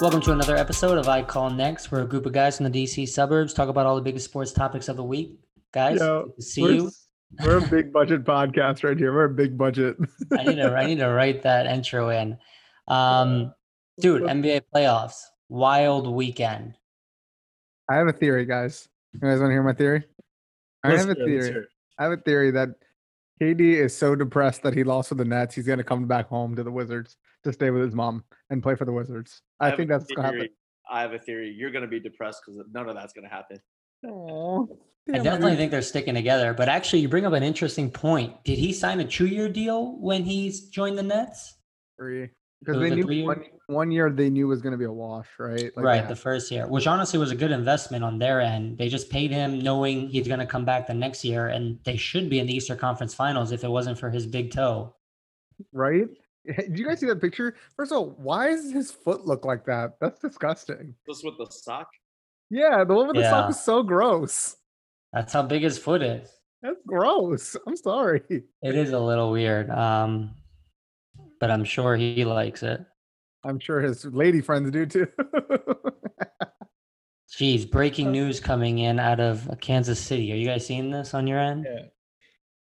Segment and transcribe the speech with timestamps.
[0.00, 1.92] Welcome to another episode of I Call Next.
[1.92, 4.50] We're a group of guys from the DC suburbs talk about all the biggest sports
[4.50, 5.38] topics of the week.
[5.72, 6.90] Guys, Yo, good to see we're, you.
[7.44, 9.12] We're a big budget podcast right here.
[9.12, 9.98] We're a big budget.
[10.32, 12.38] I need to I need to write that intro in.
[12.88, 13.52] Um,
[14.00, 16.78] dude, NBA playoffs, wild weekend.
[17.90, 18.88] I have a theory, guys.
[19.12, 20.04] You guys want to hear my theory?
[20.82, 21.52] I Let's have a hear it, let's theory.
[21.52, 21.68] hear.
[21.98, 22.70] I have a theory that
[23.40, 26.54] KD is so depressed that he lost with the Nets, he's gonna come back home
[26.56, 29.42] to the Wizards to stay with his mom and play for the Wizards.
[29.60, 30.48] I, have think that's gonna happen.
[30.90, 31.54] I have a theory.
[31.56, 33.60] You're going to be depressed because none of that's going to happen.
[34.08, 34.66] Aw,
[35.14, 36.52] I definitely think they're sticking together.
[36.52, 38.42] But actually, you bring up an interesting point.
[38.44, 41.56] Did he sign a two-year deal when he's joined the Nets?
[41.96, 42.30] Three.
[42.60, 45.74] Because they a knew one, one year they knew was gonna be a wash, right?
[45.76, 48.76] Like, right, the first year, which honestly was a good investment on their end.
[48.76, 51.96] They just paid him knowing he's going to come back the next year, and they
[51.96, 54.94] should be in the Eastern Conference Finals if it wasn't for his big toe.
[55.72, 56.06] right?
[56.46, 57.54] Did you guys see that picture?
[57.76, 59.96] First of all, why does his foot look like that?
[60.00, 60.94] That's disgusting.
[61.06, 61.88] Just with the sock.
[62.50, 63.30] Yeah, the one with the Yeah.
[63.30, 64.56] sock is so gross.
[65.12, 66.30] That's how big his foot is.
[66.62, 67.56] That's gross.
[67.66, 68.22] I'm sorry.
[68.28, 70.30] It is a little weird, um,
[71.40, 72.84] but I'm sure he likes it.
[73.42, 75.08] I'm sure his lady friends do too.
[77.36, 80.30] Geez, breaking uh, news coming in out of uh, Kansas City.
[80.32, 81.66] Are you guys seeing this on your end?
[81.68, 81.86] Yeah.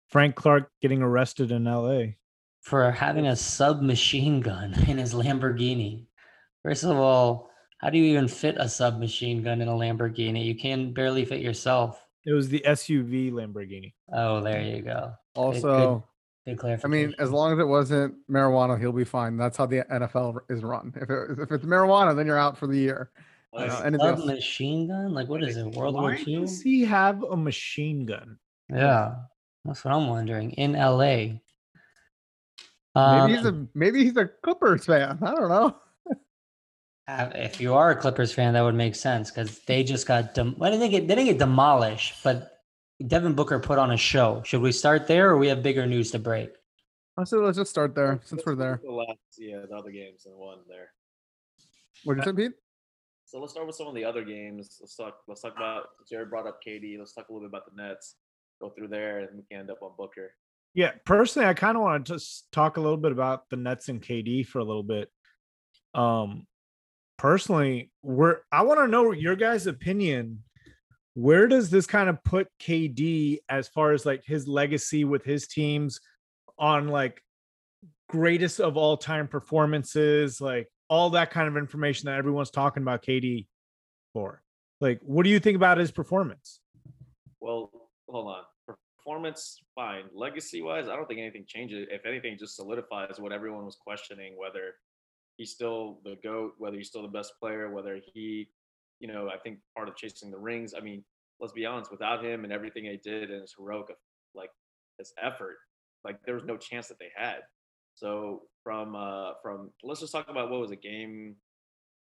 [0.10, 2.14] Frank Clark getting arrested in LA.
[2.62, 6.08] For having a submachine gun in his Lamborghini.
[6.64, 10.46] First of all, how do you even fit a submachine gun in a Lamborghini?
[10.46, 12.02] You can barely fit yourself.
[12.26, 13.94] It was the SUV Lamborghini.
[14.14, 15.12] Oh, there you go.
[15.36, 16.08] also,
[16.46, 16.92] Good I clarification.
[16.92, 19.38] mean, as long as it wasn't marijuana, he'll be fine.
[19.38, 20.92] That's how the NFL is run.
[20.96, 23.12] If it, if it's marijuana, then you're out for the year.
[23.54, 24.20] a know, anything else?
[24.20, 25.14] submachine gun?
[25.14, 25.66] Like, what is it?
[25.72, 26.42] World War Why II?
[26.42, 28.38] does he have a machine gun?
[28.70, 29.16] Yeah,
[29.64, 30.52] that's what I'm wondering.
[30.52, 31.06] In LA.
[31.06, 31.40] Maybe
[32.96, 35.18] Um, he's a maybe he's a Clippers fan.
[35.22, 35.78] I don't know.
[37.08, 40.34] Uh, If you are a Clippers fan, that would make sense because they just got
[40.34, 42.53] dem- well, they didn't get they didn't get demolished, but
[43.06, 44.42] Devin Booker put on a show.
[44.46, 46.50] Should we start there, or we have bigger news to break?
[47.26, 48.81] So let's just start there since Let's we're there.
[48.84, 50.90] The last, yeah, the other games and one there.
[52.03, 52.53] What did you say, Pete?
[53.26, 54.78] So let's start with some of the other games.
[54.82, 55.18] Let's talk.
[55.28, 55.90] Let's talk about.
[56.09, 56.98] Jared brought up KD.
[56.98, 58.16] Let's talk a little bit about the Nets.
[58.62, 60.32] Go through there, and we can end up on Booker.
[60.74, 63.90] Yeah, personally, I kind of want to just talk a little bit about the Nets
[63.90, 65.09] and KD for a little bit.
[65.94, 66.48] Um,
[67.18, 70.44] personally, we're I want to know your guys' opinion.
[71.16, 75.47] Where does this kind of put KD as far as like his legacy with his
[75.47, 76.00] teams
[76.57, 77.22] on like
[78.09, 83.03] greatest of all time performances, like all that kind of information that everyone's talking about
[83.03, 83.47] KD
[84.13, 84.41] for?
[84.81, 86.59] Like, what do you think about his performance?
[87.40, 87.72] Well,
[88.09, 88.44] hold on.
[88.97, 90.03] Performance, fine.
[90.13, 91.88] Legacy wise, I don't think anything changes.
[91.91, 94.75] If anything, just solidifies what everyone was questioning whether
[95.38, 98.50] he's still the GOAT, whether he's still the best player, whether he,
[99.03, 100.74] you know, I think part of chasing the rings.
[100.75, 101.03] I mean,
[101.41, 103.88] let's be honest, without him and everything they did and his heroic,
[104.34, 104.50] like
[104.97, 105.58] his effort,
[106.06, 107.40] like there was no chance that they had.
[107.96, 111.36] So from uh from let's just talk about what was a game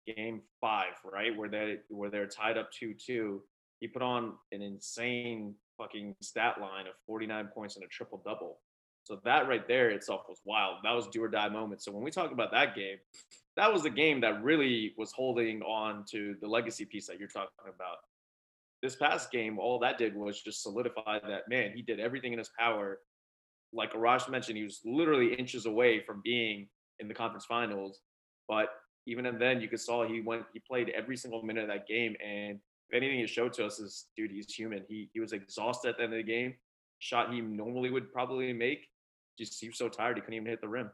[0.06, 1.37] game five, right?
[1.37, 3.43] Where they where they're tied up two two.
[3.81, 8.60] He put on an insane fucking stat line of 49 points and a triple double.
[9.08, 10.76] So that right there itself was wild.
[10.84, 11.82] That was do or die moment.
[11.82, 12.98] So when we talk about that game,
[13.56, 17.26] that was the game that really was holding on to the legacy piece that you're
[17.26, 17.96] talking about.
[18.82, 22.38] This past game, all that did was just solidify that man, he did everything in
[22.38, 22.98] his power.
[23.72, 28.00] Like Arash mentioned, he was literally inches away from being in the conference finals.
[28.46, 28.69] But
[29.06, 32.14] even then, you could saw he went, he played every single minute of that game,
[32.22, 35.90] and if anything it showed to us is dude he's human he he was exhausted
[35.90, 36.54] at the end of the game
[37.00, 38.88] shot he normally would probably make
[39.38, 40.91] just he was so tired he couldn't even hit the rim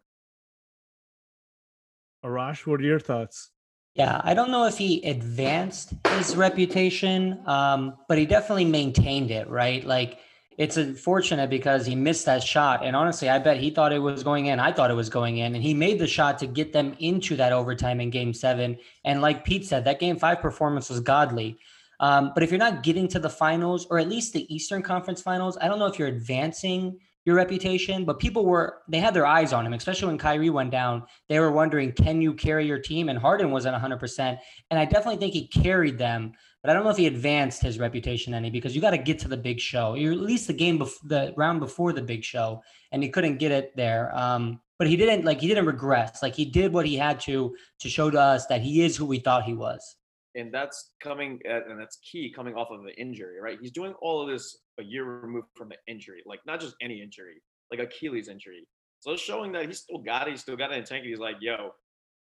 [2.25, 3.51] Arash, what are your thoughts?
[3.95, 9.49] Yeah, I don't know if he advanced his reputation, um, but he definitely maintained it,
[9.49, 9.85] right?
[9.85, 10.19] Like
[10.57, 12.85] it's unfortunate because he missed that shot.
[12.85, 14.59] And honestly, I bet he thought it was going in.
[14.59, 15.55] I thought it was going in.
[15.55, 18.79] And he made the shot to get them into that overtime in game seven.
[19.05, 21.59] And like Pete said, that game five performance was godly.
[22.01, 25.23] Um, but if you're not getting to the finals or at least the Eastern Conference
[25.23, 29.27] finals, I don't know if you're advancing your reputation, but people were, they had their
[29.27, 31.05] eyes on him, especially when Kyrie went down.
[31.29, 33.09] They were wondering, can you carry your team?
[33.09, 34.39] And Harden wasn't 100%.
[34.71, 36.33] And I definitely think he carried them,
[36.63, 39.19] but I don't know if he advanced his reputation any because you got to get
[39.21, 39.95] to the big show.
[39.95, 42.63] You're at least the game, bef- the round before the big show,
[42.93, 44.15] and he couldn't get it there.
[44.17, 46.23] Um, but he didn't like he didn't regress.
[46.23, 49.07] Like he did what he had to to show to us that he is who
[49.07, 49.97] we thought he was.
[50.35, 53.59] and that's coming at, and that's key coming off of the injury, right?
[53.61, 57.01] He's doing all of this a year removed from the injury, like not just any
[57.03, 58.67] injury, like Achilles injury.
[59.01, 60.33] So it's showing that he's still got it.
[60.33, 61.03] He's still got it in the tank.
[61.03, 61.71] and He's like, yo,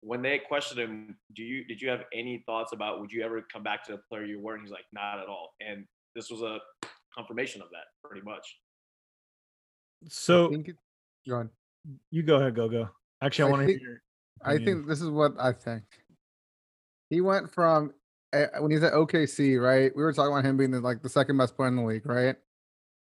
[0.00, 3.42] when they questioned him, do you did you have any thoughts about would you ever
[3.52, 4.54] come back to the player you were?
[4.54, 5.54] And he's like, not at all.
[5.66, 5.84] And
[6.14, 6.58] this was a
[7.16, 8.46] confirmation of that, pretty much.
[10.08, 10.76] So I think it,
[11.28, 11.50] go on.
[12.10, 12.88] you go ahead, go go.
[13.22, 14.02] Actually, I I want to think- hear.
[14.46, 15.84] I think this is what I think.
[17.08, 17.94] He went from
[18.34, 19.90] uh, when he's at OKC, right?
[19.96, 22.04] We were talking about him being the, like the second best player in the league,
[22.04, 22.36] right?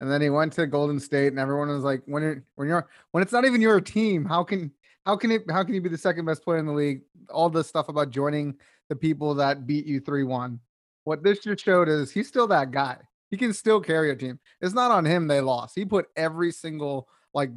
[0.02, 2.88] And then he went to Golden State, and everyone was like, "When you're when you're
[3.12, 4.70] when it's not even your team, how can
[5.06, 7.49] how can it how can you be the second best player in the league?" All
[7.49, 8.56] this stuff about joining
[8.90, 10.60] the people that beat you three one.
[11.04, 12.99] What this just showed is he's still that guy.
[13.31, 14.38] He can still carry a team.
[14.60, 15.75] It's not on him they lost.
[15.75, 17.50] He put every single like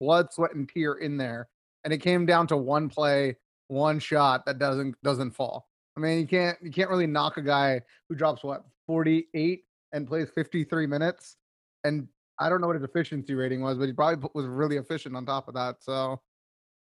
[0.00, 1.48] blood, sweat, and tear in there
[1.84, 3.36] and it came down to one play,
[3.68, 5.68] one shot that doesn't doesn't fall.
[5.96, 10.06] I mean, you can't you can't really knock a guy who drops what 48 and
[10.06, 11.36] plays 53 minutes.
[11.84, 15.16] And I don't know what his efficiency rating was, but he probably was really efficient
[15.16, 15.76] on top of that.
[15.80, 16.20] So,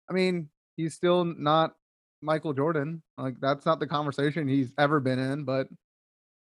[0.08, 1.74] I mean, he's still not
[2.22, 3.02] Michael Jordan.
[3.16, 5.68] Like that's not the conversation he's ever been in, but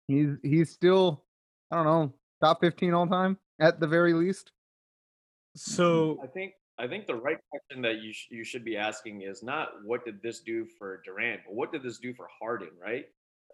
[0.08, 1.24] he's he's still
[1.70, 2.12] I don't know
[2.42, 4.50] top 15 all time at the very least.
[5.54, 9.22] So I think I think the right question that you sh- you should be asking
[9.22, 12.70] is not what did this do for Durant, but what did this do for Harden,
[12.82, 13.04] right?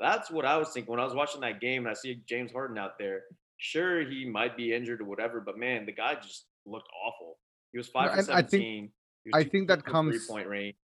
[0.01, 2.53] That's what I was thinking when I was watching that game and I see James
[2.53, 3.23] Harden out there.
[3.59, 7.39] Sure, he might be injured or whatever, but man, the guy just looked awful.
[7.73, 8.93] He was five for and I think- seventeen.
[9.35, 10.77] I think that comes- three point range.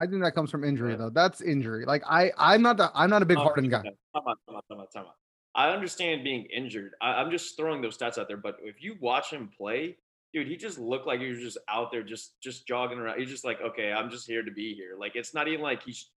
[0.00, 0.96] I think that comes from injury Yeah.
[0.98, 1.10] though.
[1.10, 1.86] That's injury.
[1.86, 3.82] Like I I'm not the I'm not a big Oh, Harden guy.
[3.82, 5.14] Time out, time out, time out, time out.
[5.54, 6.92] I understand being injured.
[7.00, 8.36] I, I'm just throwing those stats out there.
[8.36, 9.96] But if you watch him play,
[10.34, 13.18] dude, he just looked like he was just out there, just just jogging around.
[13.18, 14.96] He's just like, okay, I'm just here to be here.
[14.98, 16.10] Like it's not even like he's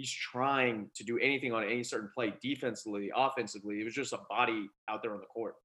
[0.00, 3.80] he's trying to do anything on any certain play, defensively, offensively.
[3.80, 5.56] It was just a body out there on the court.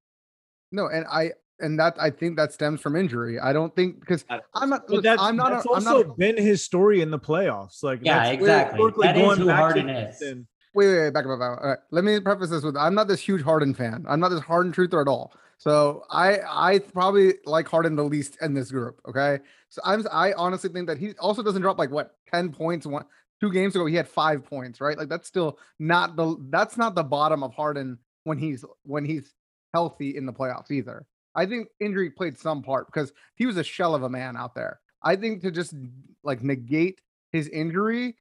[0.71, 3.39] No, and I and that I think that stems from injury.
[3.39, 4.87] I don't think because I- I'm not.
[4.87, 5.51] but look, that's, I'm not.
[5.51, 6.13] that's a, I'm also not.
[6.15, 7.81] A, been his story in the playoffs.
[7.81, 8.77] Like Yeah, that's exactly.
[8.77, 10.17] historically That is going who to Harden is.
[10.19, 10.47] Houston.
[10.73, 11.59] wait, wait, wait, back up, back up.
[11.63, 14.05] All right, let me preface this with: I'm not this huge Harden fan.
[14.09, 15.31] I'm not this Harden truther at all.
[15.57, 18.99] So I I probably like Harden the least in this group.
[19.07, 19.39] Okay,
[19.69, 23.05] so I'm I honestly think that he also doesn't drop like what ten points one
[23.45, 23.85] two games ago.
[23.85, 24.97] He had five points, right?
[24.97, 29.33] Like that's still not the that's not the bottom of Harden when he's when he's
[29.73, 31.05] healthy in the playoffs either.
[31.35, 34.55] I think injury played some part because he was a shell of a man out
[34.55, 34.79] there.
[35.03, 35.75] I think to just
[36.23, 37.01] like negate
[37.31, 38.15] his injury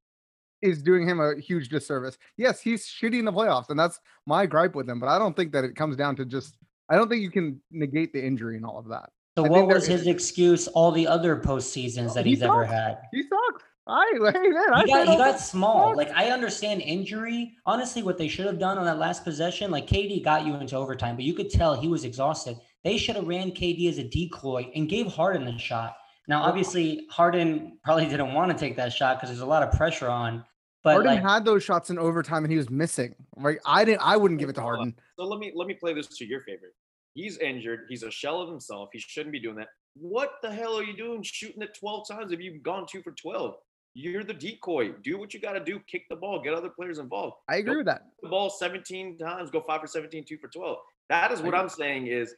[0.60, 2.18] is doing him a huge disservice.
[2.36, 5.00] Yes, he's shitty in the playoffs, and that's my gripe with him.
[5.00, 6.56] But I don't think that it comes down to just.
[6.90, 9.08] I don't think you can negate the injury and all of that.
[9.38, 12.64] So I what was his excuse all the other postseasons Oh, that he he's ever
[12.64, 12.98] had?
[13.10, 13.64] He sucks.
[13.86, 15.88] I hey man, I He got, he got small.
[15.88, 15.96] sucks.
[15.98, 17.52] Like I understand injury.
[17.66, 20.76] Honestly, what they should have done on that last possession, like KD got you into
[20.76, 22.56] overtime, but you could tell he was exhausted.
[22.82, 25.96] They should have ran KD as a decoy and gave Harden the shot.
[26.28, 29.72] Now, obviously, Harden probably didn't want to take that shot because there's a lot of
[29.72, 30.44] pressure on.
[30.82, 33.14] But Harden like, had those shots in overtime, and he was missing.
[33.36, 33.58] Right?
[33.66, 34.00] I didn't.
[34.02, 34.76] I wouldn't give it to Hold.
[34.76, 34.94] Harden.
[35.18, 36.72] So let me let me play this to your favor.
[37.14, 37.86] He's injured.
[37.88, 38.88] He's a shell of himself.
[38.92, 39.68] He shouldn't be doing that.
[39.94, 43.12] What the hell are you doing shooting it 12 times if you've gone two for
[43.12, 43.54] 12?
[43.94, 44.92] You're the decoy.
[45.02, 45.80] Do what you got to do.
[45.86, 46.42] Kick the ball.
[46.42, 47.36] Get other players involved.
[47.48, 48.02] I agree with that.
[48.22, 50.78] the ball 17 times, go five for 17, two for 12.
[51.08, 52.34] That is what I'm saying is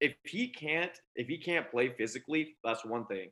[0.00, 3.28] if he can't, if he can't play physically, that's one thing.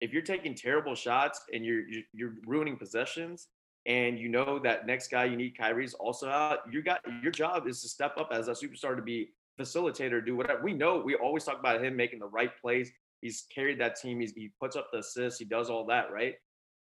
[0.00, 3.48] If you're taking terrible shots and you're you're, you're ruining possessions
[3.86, 7.66] and you know that next guy you need Kyrie's also out, you got your job
[7.66, 10.62] is to step up as a superstar to be facilitator, do whatever.
[10.62, 12.90] We know we always talk about him making the right plays.
[13.22, 14.20] He's carried that team.
[14.20, 15.38] He's, he puts up the assists.
[15.40, 16.34] He does all that, right?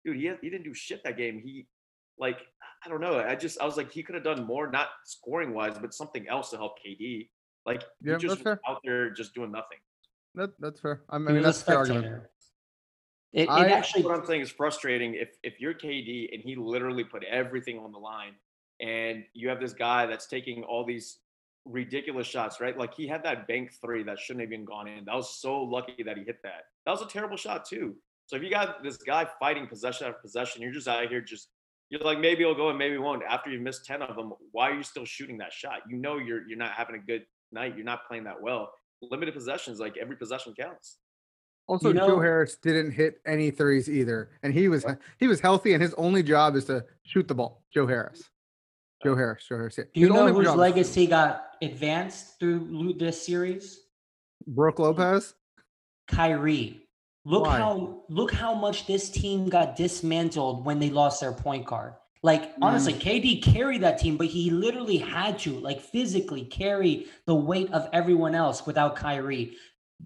[0.04, 1.40] Dude, he, he didn't do shit that game.
[1.44, 1.66] He
[2.18, 2.38] like
[2.84, 3.18] I don't know.
[3.18, 6.26] I just I was like he could have done more, not scoring wise, but something
[6.28, 7.28] else to help KD.
[7.64, 9.78] Like Yeah, he just was out there just doing nothing.
[10.34, 11.02] That, that's fair.
[11.10, 12.04] I he mean, was that's a a fair argument.
[12.04, 12.30] spectator.
[13.32, 15.14] It, it I- actually what I'm saying is frustrating.
[15.14, 18.34] If if you're KD and he literally put everything on the line,
[18.80, 21.18] and you have this guy that's taking all these
[21.64, 22.76] ridiculous shots, right?
[22.76, 25.04] Like he had that bank three that shouldn't have even gone in.
[25.04, 26.64] That was so lucky that he hit that.
[26.84, 27.94] That was a terrible shot too.
[28.32, 31.48] So if you got this guy fighting possession after possession, you're just out here just
[31.90, 33.22] you're like maybe it'll go and maybe it won't.
[33.28, 35.80] After you missed ten of them, why are you still shooting that shot?
[35.86, 37.76] You know you're you're not having a good night.
[37.76, 38.72] You're not playing that well.
[39.02, 40.96] Limited possessions, like every possession counts.
[41.66, 44.86] Also, You Joe Harris didn't hit any threes either, and he was
[45.18, 47.62] he was healthy, and his only job is to shoot the ball.
[47.70, 48.30] Joe Harris.
[49.04, 49.44] Joe Harris.
[49.46, 49.76] Joe Harris.
[49.76, 49.84] yeah.
[49.92, 53.78] do you His know whose job legacy got advanced through this series?
[54.46, 55.34] Brook Lopez.
[56.08, 56.82] Kyrie.
[57.24, 57.58] Look Why?
[57.58, 61.94] how look how much this team got dismantled when they lost their point guard.
[62.24, 62.58] Like Mm.
[62.62, 67.72] honestly, KD carried that team, but he literally had to like physically carry the weight
[67.72, 69.56] of everyone else without Kyrie.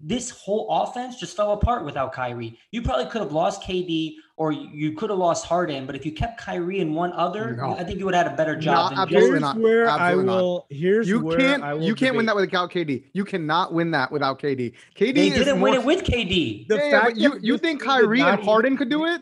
[0.03, 2.57] This whole offense just fell apart without Kyrie.
[2.71, 6.11] You probably could have lost KD or you could have lost Harden, but if you
[6.11, 7.71] kept Kyrie and one other, No.
[7.75, 8.75] I think you would have had a better job.
[8.75, 9.55] Not than absolutely just- not.
[9.55, 10.35] Here's where I Absolutely not.
[10.41, 10.67] will.
[10.69, 12.51] Here's You where can't I will you can't win that debate.
[12.51, 13.03] without KD.
[13.13, 14.73] You cannot win that without KD.
[14.95, 16.67] KD They is didn't win it with KD.
[16.67, 19.05] The Yeah, yeah, fact but you you think team Kyrie and even- Harden could do
[19.05, 19.21] it?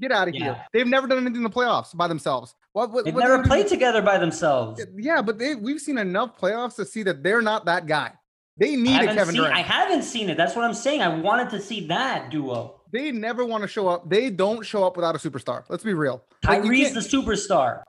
[0.00, 0.44] Get out of here.
[0.44, 0.62] Yeah.
[0.72, 2.54] They've never done anything in the playoffs by themselves.
[2.72, 4.82] What, what, They've what never played together by themselves.
[4.96, 8.12] Yeah, but they we've seen enough playoffs to see that they're not that guy.
[8.56, 9.56] They need a Kevin seen, Durant.
[9.56, 10.36] I haven't seen it.
[10.36, 11.00] That's what I'm saying.
[11.00, 12.80] I wanted to see that duo.
[12.92, 14.08] They never want to show up.
[14.08, 15.64] They don't show up without a superstar.
[15.68, 16.24] Let's be real.
[16.46, 17.82] Like, Kyrie's the superstar.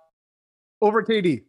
[0.82, 1.43] over KD.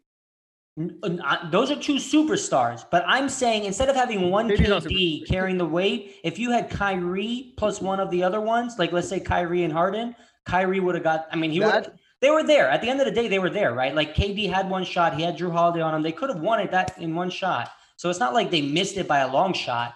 [0.77, 5.57] Uh, Those are two superstars, but I'm saying instead of having one KD's KD carrying
[5.57, 9.21] the weight, if you had Kyrie plus one of the other ones, like let's say
[9.21, 10.17] Kyrie and Harden,
[10.47, 11.29] Kyrie would have got.
[11.31, 11.93] I mean, he would.
[12.21, 13.29] They were there at the end of the day.
[13.29, 13.95] They were there, right?
[13.95, 15.15] Like KD had one shot.
[15.15, 16.03] He had Jrue Holiday on him.
[16.03, 17.71] They could have won it that in one shot.
[17.97, 19.95] So it's not like they missed it by a long shot.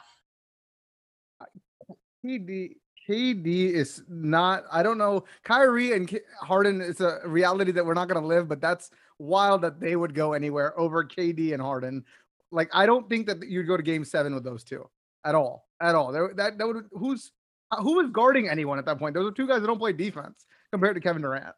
[2.24, 2.76] KD
[3.08, 4.64] KD is not.
[4.70, 5.24] I don't know.
[5.42, 8.48] Kyrie and K- Harden is a reality that we're not going to live.
[8.48, 12.04] But that's wild that they would go anywhere over KD and Harden.
[12.50, 14.88] Like I don't think that you'd go to Game Seven with those two
[15.24, 15.66] at all.
[15.80, 16.12] At all.
[16.12, 17.32] There, that that would who's
[17.78, 19.14] who is guarding anyone at that point?
[19.14, 21.54] Those are two guys that don't play defense compared to Kevin Durant.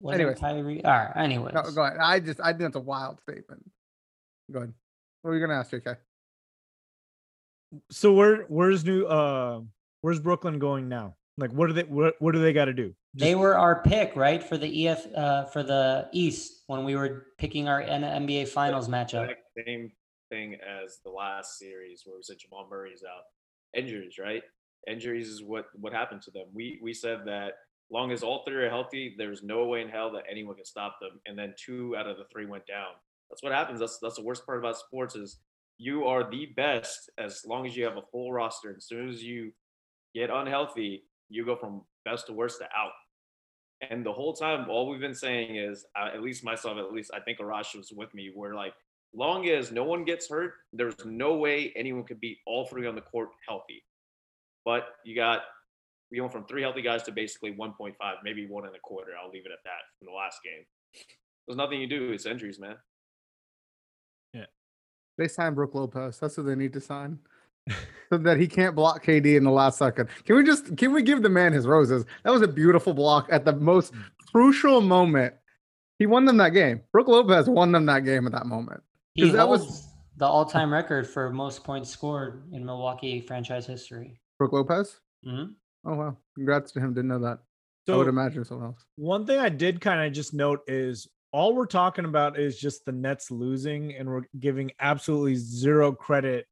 [0.00, 0.38] Wasn't Anyways.
[0.38, 0.84] Kyrie.
[0.84, 1.12] All right.
[1.16, 1.98] Anyway, No, go ahead.
[1.98, 3.64] I just I think that's a wild statement.
[4.50, 4.74] Go ahead.
[5.26, 5.96] What are you going to ask, JK?
[7.90, 9.06] So where where's new?
[9.06, 9.62] Uh,
[10.02, 11.16] where's Brooklyn going now?
[11.36, 11.82] Like, what do they?
[11.82, 12.94] What, what do they got to do?
[13.12, 17.26] They were our pick, right, for the EF uh, for the East when we were
[17.38, 19.34] picking our NBA Finals matchup.
[19.66, 19.90] Same
[20.30, 23.24] thing as the last series where we said Jamal Murray's out.
[23.76, 24.44] Injuries, right?
[24.86, 26.44] Injuries is what what happened to them.
[26.54, 27.54] We we said that
[27.90, 30.98] long as all three are healthy, there's no way in hell that anyone can stop
[31.00, 31.20] them.
[31.26, 32.94] And then two out of the three went down.
[33.30, 33.80] That's what happens.
[33.80, 35.38] That's that's the worst part about sports is
[35.78, 38.74] you are the best as long as you have a full roster.
[38.76, 39.52] As soon as you
[40.14, 42.92] get unhealthy, you go from best to worst to out.
[43.90, 47.10] And the whole time, all we've been saying is, uh, at least myself, at least
[47.12, 48.32] I think Arash was with me.
[48.34, 48.72] We're like,
[49.14, 52.94] long as no one gets hurt, there's no way anyone could beat all three on
[52.94, 53.84] the court healthy.
[54.64, 55.42] But you got
[56.10, 59.12] we went from three healthy guys to basically 1.5, maybe one and a quarter.
[59.20, 60.64] I'll leave it at that from the last game.
[61.46, 62.12] There's nothing you do.
[62.12, 62.76] It's injuries, man.
[65.18, 66.18] They signed Brook Lopez.
[66.18, 67.18] That's what they need to sign.
[68.10, 70.08] so that he can't block KD in the last second.
[70.24, 72.04] Can we just can we give the man his roses?
[72.24, 73.92] That was a beautiful block at the most
[74.30, 75.34] crucial moment.
[75.98, 76.82] He won them that game.
[76.92, 78.82] Brook Lopez won them that game at that moment.
[79.14, 84.18] He 'Cause that was- the all-time record for most points scored in Milwaukee franchise history.
[84.38, 85.00] Brook Lopez?
[85.26, 85.54] Mhm.
[85.84, 86.16] Oh wow.
[86.36, 86.94] Congrats to him.
[86.94, 87.40] Didn't know that.
[87.88, 88.84] I would imagine someone else.
[88.96, 92.86] one thing I did kind of just note is all we're talking about is just
[92.86, 96.46] the Nets losing, and we're giving absolutely zero credit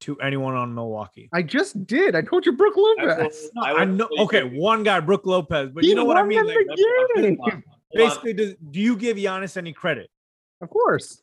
[0.00, 1.28] to anyone on Milwaukee.
[1.32, 2.14] I just did.
[2.14, 3.50] I told you Brook Lopez.
[3.56, 4.08] No, I I know.
[4.20, 6.46] Okay, that- one guy, Brook Lopez, but He you know what I mean.
[6.46, 7.36] Like, the Hold on, game.
[7.40, 7.62] hold on.
[7.92, 10.08] basically, does, do you give Giannis any credit?
[10.60, 11.22] Of course.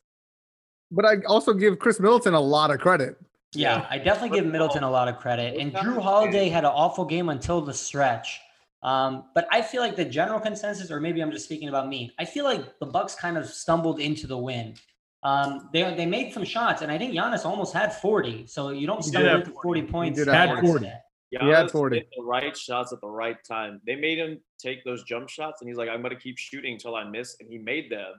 [0.91, 3.15] But I also give Khris Middleton a lot of credit.
[3.53, 3.87] Yeah, Yeah.
[3.89, 5.57] I definitely give Middleton a lot of credit.
[5.59, 8.39] And Jrue the Holiday had an awful game until the stretch.
[8.83, 12.11] Um, but I feel like the general consensus, or maybe I'm just speaking about me,
[12.19, 14.75] I feel like the Bucks kind of stumbled into the win.
[15.23, 18.45] Um, they they made some shots, and I think Giannis almost had 40.
[18.47, 20.19] So you don't He did stumble into 40 points.
[20.19, 20.67] did Had 40.
[20.67, 20.93] accident.
[21.31, 21.97] He had 40.
[21.97, 23.81] hit the right shots at the right time.
[23.85, 26.73] They made him take those jump shots, and he's like, "I'm going to keep shooting
[26.73, 28.13] until I miss," and he made them.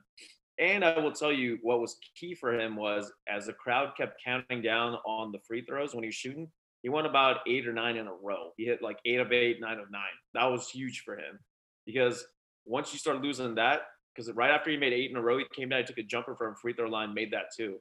[0.59, 4.21] And I will tell you what was key for him was as the crowd kept
[4.23, 6.51] counting down on the free throws when he was shooting,
[6.83, 8.53] he won about eight or nine in a row.
[8.57, 10.03] He hit like eight of eight, nine of nine.
[10.35, 11.39] That was huge for him
[11.87, 12.25] because
[12.65, 13.83] once you start losing that,
[14.15, 16.03] because right after he made eight in a row, he came down, he took a
[16.03, 17.79] jumper from free throw line, made that too.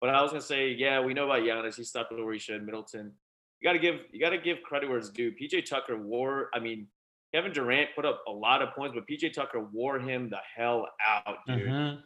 [0.00, 1.76] But I was gonna say, yeah, we know about Giannis.
[1.76, 2.64] He stopped where he should.
[2.64, 3.12] Middleton,
[3.60, 5.32] you gotta give you gotta give credit where it's due.
[5.32, 6.48] PJ Tucker wore.
[6.54, 6.88] I mean,
[7.32, 10.88] Kevin Durant put up a lot of points, but PJ Tucker wore him the hell
[11.06, 11.68] out, dude.
[11.68, 12.02] Mhm.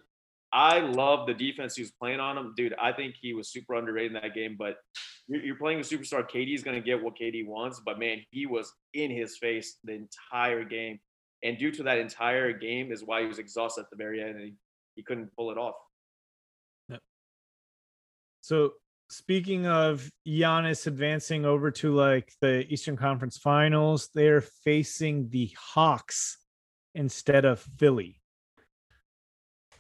[0.53, 2.75] I love the defense he was playing on him, dude.
[2.81, 4.57] I think he was super underrated in that game.
[4.59, 4.77] But
[5.29, 6.29] you're, playing a superstar.
[6.29, 10.65] KD's gonna get what KD wants, but man, he was in his face the entire
[10.65, 11.01] game,
[11.43, 14.37] and due to that entire game is why he was exhausted at the very end,
[14.37, 14.55] and he,
[14.95, 15.75] he couldn't pull it off.
[18.47, 18.75] So
[19.11, 26.39] speaking of Giannis advancing over to like the Eastern Conference Finals, they're facing the Hawks
[26.95, 28.21] instead of Philly.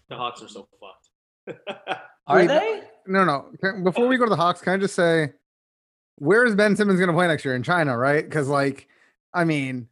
[0.09, 1.61] The Hawks are so fucked.
[2.27, 2.83] Are Wait, they?
[3.07, 3.53] No, no.
[3.83, 5.33] Before we go to the Hawks, can I just say,
[6.17, 7.97] where is Ben Simmons going to play next year in China?
[7.97, 8.25] Right?
[8.25, 8.89] Because, like,
[9.35, 9.89] I mean,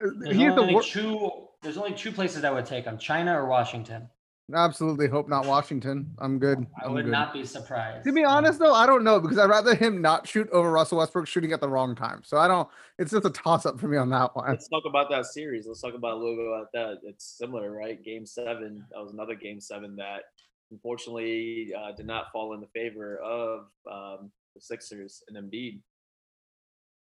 [0.00, 1.30] There's he's the only wor- two.
[1.62, 4.08] There's only two places that would take him: China or Washington.
[4.54, 6.10] Absolutely hope not Washington.
[6.18, 6.66] I'm good.
[6.80, 7.10] I I'm would good.
[7.10, 8.04] not be surprised.
[8.04, 10.98] To be honest, though, I don't know because I'd rather him not shoot over Russell
[10.98, 12.22] Westbrook shooting at the wrong time.
[12.24, 12.68] So I don't.
[12.98, 14.50] It's just a toss up for me on that one.
[14.50, 15.66] Let's talk about that series.
[15.66, 17.08] Let's talk about a little bit about that.
[17.08, 18.02] It's similar, right?
[18.04, 18.84] Game seven.
[18.92, 20.22] That was another game seven that
[20.70, 25.80] unfortunately uh, did not fall in the favor of um, the Sixers and Embiid.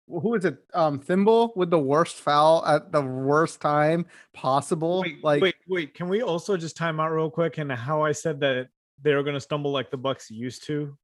[0.07, 0.57] Who is it?
[0.73, 5.01] Um, Thybulle with the worst foul at the worst time possible.
[5.01, 5.93] Wait, like, wait, wait.
[5.93, 8.67] Can we also just time out real quick and how I said that
[9.01, 10.97] they were going to stumble like the Bucks used to,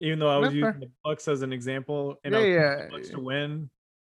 [0.00, 0.68] even though I was That's fair.
[0.68, 3.70] using the Bucks as an example and Yeah, I was yeah, the Bucks to win.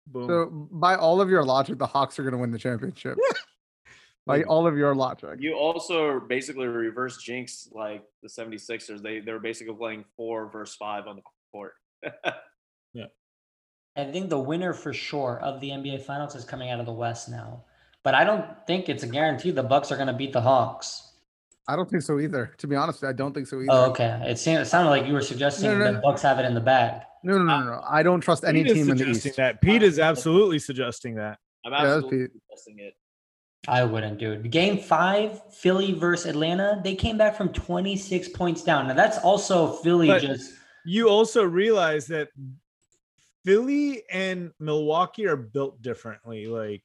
[0.06, 0.28] Boom.
[0.28, 3.16] so by all of your logic, the Hawks are going to win the championship.
[4.26, 5.38] by all of your logic.
[5.38, 9.02] You also basically reverse jinx like the 76ers.
[9.02, 11.74] They they were basically playing four versus five on the court.
[13.96, 16.92] I think the winner for sure of the NBA Finals is coming out of the
[16.92, 17.64] West now,
[18.02, 21.10] but I don't think it's a guarantee the Bucks are going to beat the Hawks.
[21.68, 22.52] I don't think so either.
[22.58, 23.68] To be honest, I don't think so either.
[23.70, 24.20] Oh, okay.
[24.26, 26.00] It seemed, it sounded like you were suggesting No, no, that no.
[26.00, 27.02] Bucks have it in the bag.
[27.22, 27.82] No, no, no, no, no.
[27.88, 29.36] I don't trust any Pete is team in the East.
[29.36, 29.60] that.
[29.60, 31.38] Pete is absolutely suggesting that.
[31.64, 32.30] I'm Yeah, that's absolutely Pete.
[32.50, 32.94] testing it.
[33.68, 34.50] I wouldn't, dude.
[34.50, 36.80] Game five, Philly versus Atlanta.
[36.82, 38.88] They came back from 26 points down.
[38.88, 42.28] Now that's also Philly But- just You also realize that
[43.44, 46.46] Philly and Milwaukee are built differently.
[46.46, 46.82] Like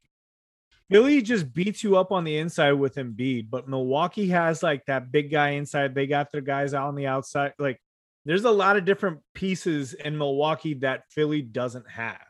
[0.89, 5.11] Philly just beats you up on the inside with Embiid, but Milwaukee has like that
[5.11, 5.93] big guy inside.
[5.93, 7.53] They got their guys out on the outside.
[7.59, 7.81] Like
[8.25, 12.25] there's a lot of different pieces in Milwaukee that Philly doesn't have.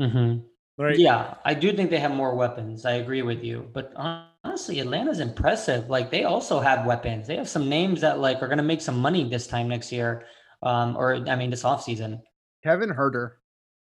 [0.00, 0.44] Mhm.
[0.78, 0.98] Right?
[0.98, 2.86] Yeah, I do think they have more weapons.
[2.86, 3.68] I agree with you.
[3.72, 5.90] But honestly, Atlanta's impressive.
[5.90, 7.26] Like they also have weapons.
[7.26, 9.90] They have some names that like are going to make some money this time next
[9.90, 10.24] year.
[10.62, 12.20] Um, or I mean this offseason.
[12.62, 13.32] Kevin Huerter.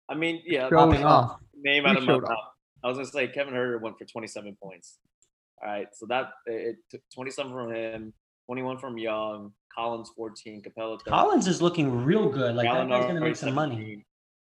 [0.09, 1.31] I mean, yeah, Showed off.
[1.31, 1.39] off.
[1.61, 2.37] name He out of my showed mouth.
[2.83, 4.99] I was gonna say Kevin Huerter went for 27 points.
[5.61, 8.13] All right, so that it took 27 from him,
[8.45, 12.55] 21 from Young, Collins 14, Capela 13, Collins is looking real good.
[12.55, 14.05] Like that guy's going to make some money.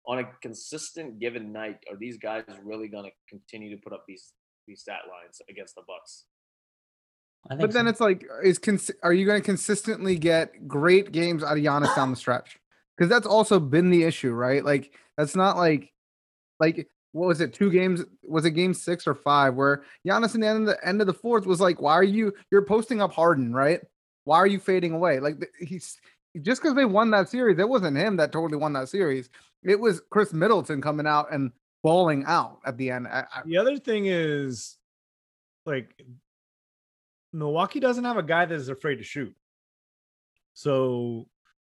[0.07, 4.33] On a consistent given night, are these guys really gonna continue to put up these
[4.67, 6.25] these stat lines against the Bucks?
[7.47, 7.91] I think But then so.
[7.91, 11.95] it's like, is cons- are you going to consistently get great games out of Giannis
[11.95, 12.59] down the stretch?
[12.99, 14.65] Because that's also been the issue, right?
[14.65, 15.93] Like that's not like,
[16.59, 17.55] like what was it?
[17.55, 18.05] Two games?
[18.25, 19.55] Was it game six or five?
[19.55, 22.03] Where Giannis in the end of the end of the fourth was like, "Why are
[22.03, 22.35] you?
[22.51, 23.81] You're posting up Harden, right?
[24.25, 25.21] Why are you fading away?
[25.21, 25.99] Like he's
[26.43, 29.31] just because they won that series, it wasn't him that totally won that series.
[29.63, 33.09] It was Khris Middleton coming out and balling out at the end.
[33.09, 34.77] I, I, The other thing is
[35.67, 35.91] like
[37.33, 39.35] Milwaukee doesn't have a guy that is afraid to shoot.
[40.55, 41.29] So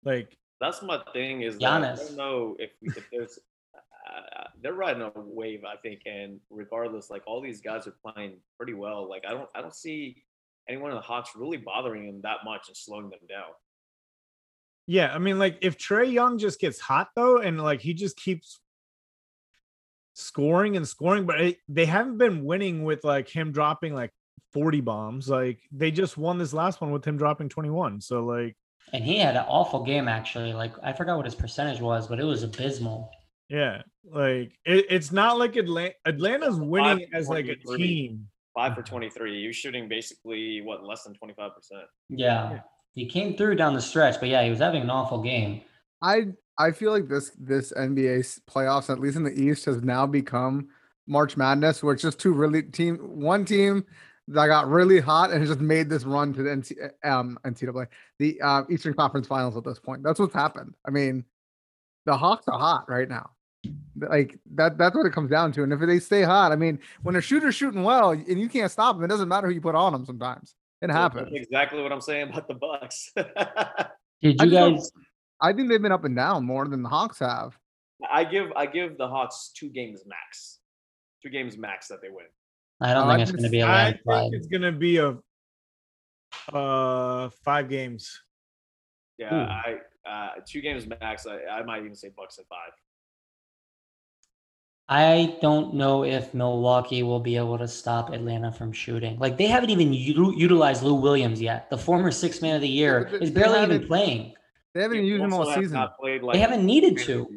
[0.04, 1.42] like That's my thing.
[1.42, 3.40] Is that I don't know if if there's
[3.76, 8.38] uh, they're riding a wave, I think, and regardless, like all these guys are playing
[8.58, 9.10] pretty well.
[9.10, 10.24] Like I don't I don't see
[10.70, 13.52] anyone in the Hawks really bothering them that much and slowing them down.
[14.86, 18.18] Yeah, I mean, like if Trae Young just gets hot though, and like he just
[18.18, 18.60] keeps
[20.14, 24.12] scoring and scoring, but it, they haven't been winning with like him dropping like
[24.54, 25.30] 40 bombs.
[25.30, 28.02] Like they just won this last one with him dropping 21.
[28.02, 28.56] So like,
[28.92, 30.54] and he had an awful game actually.
[30.54, 33.10] Like I forgot what his percentage was, but it was abysmal.
[33.50, 35.94] yeah, like it, it's not like Atlanta.
[36.06, 38.28] Atlanta's winning as like a team.
[38.56, 39.40] Five for 23.
[39.40, 41.50] You're shooting basically what less than 25%.
[42.10, 42.52] Yeah.
[42.52, 42.60] Yeah.
[42.94, 45.62] He came through down the stretch, but yeah, he was having an awful game.
[46.04, 46.28] I
[46.60, 50.68] I feel like this this NBA playoffs, at least in the East, has now become
[51.08, 53.86] March Madness, where it's just two really team, one team
[54.30, 57.88] that got really hot and just made this run to the NC, um, NCAA,
[58.20, 60.04] the uh, Eastern Conference Finals at this point.
[60.04, 60.74] That's what's happened.
[60.88, 61.26] I mean,
[62.06, 63.32] the Hawks are hot right now.
[63.98, 64.78] Like that.
[64.78, 65.64] That's what it comes down to.
[65.64, 68.72] And if they stay hot, I mean, when a shooter's shooting well and you can't
[68.72, 70.06] stop them, it doesn't matter who you put on them.
[70.06, 71.30] Sometimes it That's happens.
[71.34, 73.12] exactly what I'm saying about the Bucks.
[73.16, 73.26] Did
[74.22, 74.92] you just don't- guys?
[75.42, 77.58] I think they've been up and down more than the Hawks have.
[78.10, 80.60] I give I give the Hawks two games max.
[81.22, 82.26] Two games max that they win.
[82.84, 84.22] I don't think it's going to be a I landslide.
[84.32, 85.18] think it's gonna be a
[86.54, 88.22] uh five games.
[89.18, 89.38] Yeah, Ooh.
[89.42, 89.78] I
[90.10, 91.26] uh, two games max.
[91.26, 92.72] I, I might even say Bucks at five.
[94.90, 99.18] I don't know if Milwaukee will be able to stop Atlanta from shooting.
[99.18, 101.70] Like they haven't even u- utilized Lou Williams yet.
[101.70, 104.34] The former six man of the year is barely even haven't- playing.
[104.74, 105.74] They haven't He used him all season.
[105.74, 107.28] Not like They haven't needed to.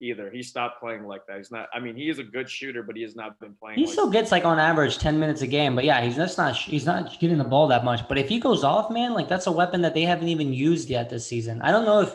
[0.00, 0.30] either.
[0.30, 1.38] He stopped playing like that.
[1.38, 1.68] He's not.
[1.72, 3.78] I mean, he is a good shooter, but he has not been playing.
[3.78, 6.36] He like still gets like on average 10 minutes a game, but yeah, he's just
[6.36, 8.06] not he's not getting the ball that much.
[8.08, 10.90] But if he goes off, man, like that's a weapon that they haven't even used
[10.90, 11.62] yet this season.
[11.62, 12.14] I don't know if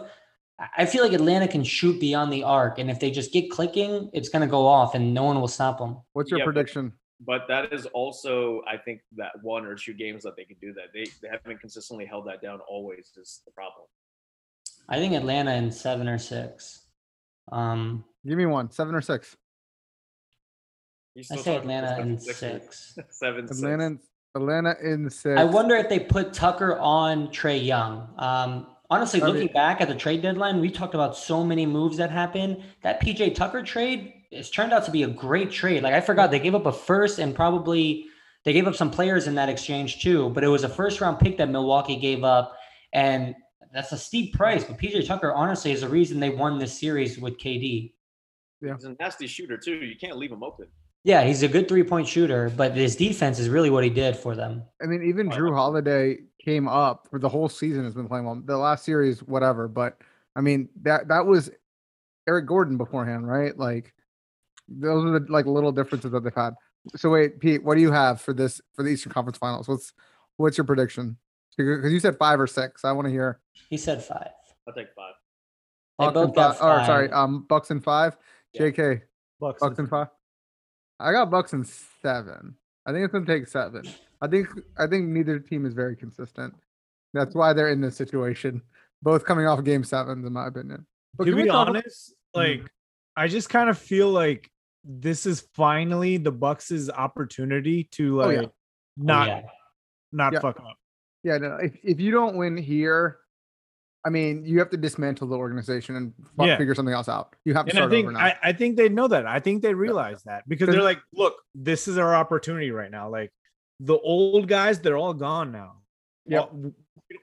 [0.78, 4.10] I feel like Atlanta can shoot beyond the arc, and if they just get clicking,
[4.14, 5.98] it's gonna go off and no one will stop them.
[6.14, 6.94] What's your Yeah, but- prediction?
[7.22, 10.72] but that is also, I think, that one or two games that they can do
[10.74, 10.94] that.
[10.94, 12.60] They they haven't consistently held that down.
[12.70, 13.86] Always is the problem.
[14.90, 16.82] I think Atlanta in seven or six.
[17.52, 19.36] Um, Give me one, seven or six.
[21.32, 22.94] I say Atlanta in Sixers.
[22.94, 23.00] six.
[23.18, 23.48] Seven.
[23.48, 23.60] six.
[23.60, 23.98] Atlanta,
[24.36, 25.40] Atlanta in six.
[25.40, 28.08] I wonder if they put Tucker on Trae Young.
[28.20, 31.66] Um, honestly, I mean- looking back at the trade deadline, we talked about so many
[31.66, 32.62] moves that happened.
[32.84, 35.82] That PJ Tucker trade has turned out to be a great trade.
[35.82, 38.06] Like I forgot they gave up a first and probably
[38.46, 40.30] they gave up some players in that exchange too.
[40.30, 42.56] But it was a first round pick that Milwaukee gave up,
[42.94, 43.34] and
[43.74, 44.64] that's a steep price.
[44.64, 47.94] But PJ Tucker honestly is the reason they won this series with KD.
[48.62, 48.74] Yeah.
[48.74, 49.76] He's a nasty shooter too.
[49.76, 50.68] You can't leave him open.
[51.04, 54.18] Yeah, he's a good three point shooter, but his defense is really what he did
[54.18, 54.64] for them.
[54.82, 55.38] I mean, even Wow.
[55.38, 57.84] Jrue Holiday came up for the whole season.
[57.84, 58.42] Has been playing well.
[58.44, 59.68] The last series, whatever.
[59.68, 59.98] But
[60.36, 61.50] I mean, that that was
[62.28, 63.58] Eric Gordon beforehand, right?
[63.58, 63.94] Like
[64.68, 66.56] those are the like little differences that they've had.
[66.96, 69.68] So wait, Pete, what do you have for this for the Eastern Conference Finals?
[69.68, 69.94] What's
[70.38, 71.18] what's your prediction?
[71.58, 72.86] Because you said five or six.
[72.86, 73.40] I want to hear.
[73.70, 74.30] He said five.
[74.68, 75.14] I'll take five.
[76.00, 76.82] They Bucks both and got five.
[76.82, 78.16] Or sorry, um, Bucks and five.
[78.54, 78.62] Yeah.
[78.64, 79.02] Jk,
[79.40, 79.60] Bucks.
[79.62, 80.08] Bucks and five.
[81.00, 81.66] I got Bucks and
[82.02, 82.56] seven.
[82.86, 83.84] I think it's gonna take seven.
[84.22, 86.54] I think I think neither team is very consistent.
[87.14, 88.62] That's why they're in this situation.
[89.02, 90.86] Both coming off game sevens, in my opinion.
[91.18, 92.62] But to can be talk about- honest, like
[93.16, 94.50] I just kind of feel like
[94.84, 98.48] this is finally the Bucks' opportunity to Oh, like yeah.
[98.96, 99.42] not yeah.
[100.12, 100.40] not Yeah.
[100.40, 100.78] fuck up.
[101.28, 103.18] Yeah, no, if if you don't win here,
[104.06, 106.58] I mean, you have to dismantle the organization and Yeah.
[106.58, 107.36] figure something else out.
[107.44, 108.20] You have to And I start think over now.
[108.20, 109.26] I, I think they know that.
[109.26, 113.10] I think they realize that because they're like, look, this is our opportunity right now.
[113.10, 113.34] Like
[113.82, 115.82] the old guys, they're all gone now.
[116.28, 116.50] Yep.
[116.54, 116.72] Well,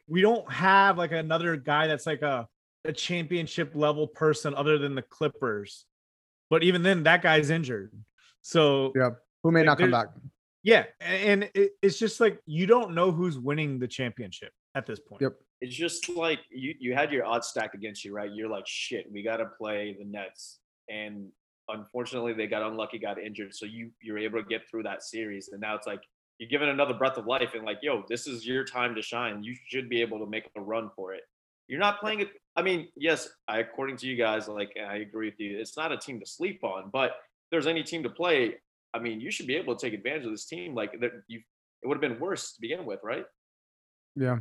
[0.07, 2.47] we don't have like another guy that's like a
[2.85, 5.87] a championship level person other than the Clippers.
[6.51, 7.91] But even then, that guy's injured.
[8.43, 9.11] So Yeah.
[9.43, 10.09] Who may like, not come back.
[10.65, 15.21] Yeah, and it's just like you don't know who's winning the championship at this point.
[15.21, 15.35] Yep.
[15.61, 18.31] It's just like you you had your odds stacked against you, right?
[18.33, 21.29] You're like, shit, we got to play the Nets, and
[21.69, 23.55] unfortunately, they got unlucky, got injured.
[23.55, 26.01] So you you're able to get through that series, and now it's like
[26.39, 29.45] you're given another breath of life, and like, yo, this is your time to shine.
[29.45, 31.23] You should be able to make a run for it.
[31.69, 32.31] You're not playing it.
[32.57, 35.59] I mean, yes, I according to you guys, like and I agree with you.
[35.59, 38.55] It's not a team to sleep on, but if there's any team to play.
[38.95, 40.75] I mean, you should be able to take advantage of this team.
[40.75, 41.41] Like that, you
[41.83, 43.25] it would have been worse to begin with, right?
[44.17, 44.39] Yeah.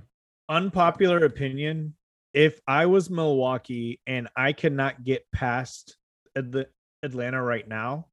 [0.47, 1.95] Unpopular opinion:
[2.33, 5.97] If I was Milwaukee and I cannot get past
[6.37, 6.65] Atl-
[7.01, 8.07] Atlanta right now,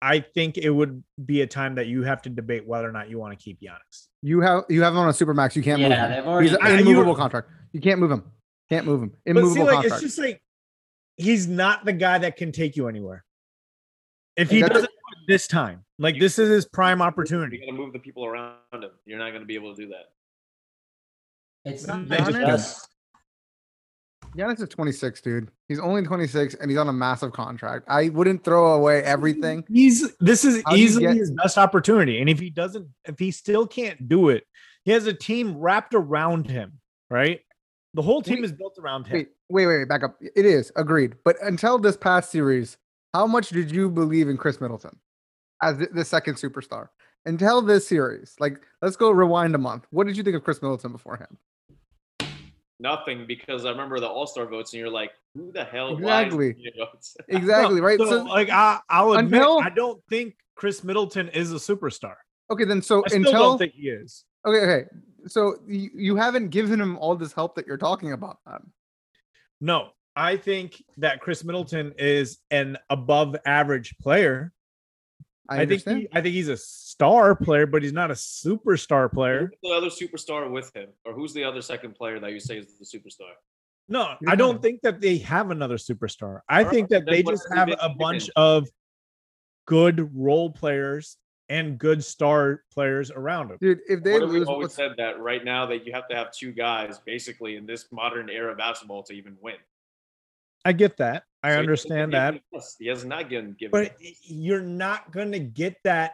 [0.00, 3.10] I think it would be a time that you have to debate whether or not
[3.10, 4.08] you want to keep Giannis.
[4.22, 5.54] You have you have him on a super max.
[5.54, 6.12] You can't move Yeah, him.
[6.12, 6.48] they've already.
[6.48, 7.50] He's I- an you- immovable contract.
[7.72, 8.24] You can't move him.
[8.70, 9.12] Can't move him.
[9.26, 9.84] But see, like contract.
[9.92, 10.42] it's just like
[11.18, 13.24] he's not the guy that can take you anywhere.
[14.36, 14.90] If he doesn't do it
[15.26, 17.56] this time, like this is his prime opportunity.
[17.56, 17.70] You opportunity.
[17.72, 18.90] got to move the people around him.
[19.04, 20.12] You're not going to be able to do that.
[21.64, 22.88] It's not Giannis- just
[24.36, 25.50] Giannis is 26, dude.
[25.68, 27.84] He's only 26 and he's on a massive contract.
[27.88, 29.64] I wouldn't throw away everything.
[29.68, 32.20] He's this is How easily get- his best opportunity.
[32.20, 34.44] And if he doesn't, if he still can't do it,
[34.84, 36.80] he has a team wrapped around him,
[37.10, 37.40] right?
[37.94, 39.12] The whole team Wait, is built around him.
[39.18, 40.16] Wait, wait, wait, wait, back up.
[40.20, 41.14] It is agreed.
[41.24, 42.78] But until this past series,
[43.12, 44.98] how much did you believe in Khris Middleton
[45.62, 46.88] as the, the second superstar?
[47.24, 49.86] Until this series, like let's go rewind a month.
[49.90, 51.36] What did you think of Khris Middleton beforehand?
[52.80, 55.96] Nothing because I remember the All Star votes, and you're like, who the hell?
[55.96, 56.56] Exactly.
[56.76, 57.16] votes?
[57.28, 57.98] Exactly, right?
[57.98, 62.14] So, So, like I, I'll admit, until- I don't think Khris Middleton is a superstar.
[62.50, 64.24] okay, then so I still until don't think he is.
[64.44, 64.88] okay, okay.
[65.28, 68.38] So you, you haven't given him all this help that you're talking about.
[68.44, 68.58] Then.
[69.60, 74.52] No, I think that Khris Middleton is an above average player.
[75.48, 79.10] I, I, think he, I think he's a star player, but he's not a superstar
[79.12, 79.50] player.
[79.50, 82.58] Who's the other superstar with him, or who's the other second player that you say
[82.58, 83.32] is the superstar?
[83.88, 84.30] No, Yeah.
[84.30, 86.40] I don't think that they have another superstar.
[86.48, 88.32] I All think right, that then they just have a bunch think?
[88.36, 88.68] of
[89.66, 93.58] good role players and good star players around him.
[93.60, 95.92] Dude, if they What have we lose, always what's- said that right now that you
[95.92, 99.56] have to have two guys basically in this modern era of basketball to even win.
[100.64, 101.24] I get that.
[101.42, 102.34] I So he understand that.
[102.34, 103.70] given He has not given given.
[103.72, 106.12] But you're not going to get that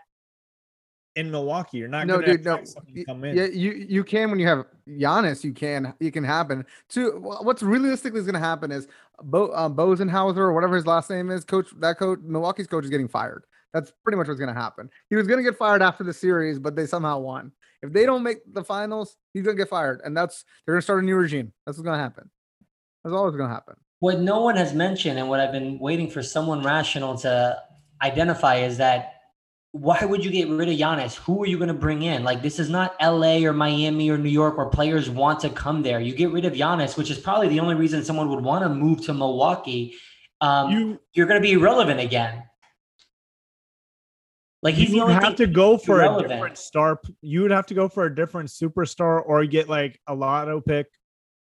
[1.16, 1.78] in Milwaukee.
[1.78, 3.04] You're not no, going to dude, no.
[3.04, 3.36] come in.
[3.36, 5.42] Yeah, you you can when you have Giannis.
[5.42, 6.64] You can it can happen.
[6.90, 7.10] To
[7.42, 8.86] what's realistically is going to happen is
[9.22, 12.90] Bo um, Bosenhauser or whatever his last name is, coach that coach Milwaukee's coach is
[12.90, 13.44] getting fired.
[13.74, 14.88] That's pretty much what's going to happen.
[15.10, 17.52] He was going to get fired after the series, but they somehow won.
[17.82, 20.80] If they don't make the finals, he's going to get fired, and that's they're going
[20.80, 21.52] to start a new regime.
[21.66, 22.30] That's what's going to happen.
[23.04, 23.74] That's always going to happen.
[24.00, 27.60] What no one has mentioned and what I've been waiting for someone rational to
[28.02, 29.14] identify is that
[29.72, 31.16] why would you get rid of Giannis?
[31.16, 32.24] Who are you going to bring in?
[32.24, 35.82] Like, this is not LA or Miami or New York where players want to come
[35.82, 36.00] there.
[36.00, 38.70] You get rid of Giannis, which is probably the only reason someone would want to
[38.70, 39.94] move to Milwaukee.
[40.40, 42.44] Um, You you're going to be irrelevant again.
[44.62, 47.00] Like he's the you would have to go for a different star.
[47.20, 50.86] You would have to go for a different superstar or get like a lotto pick.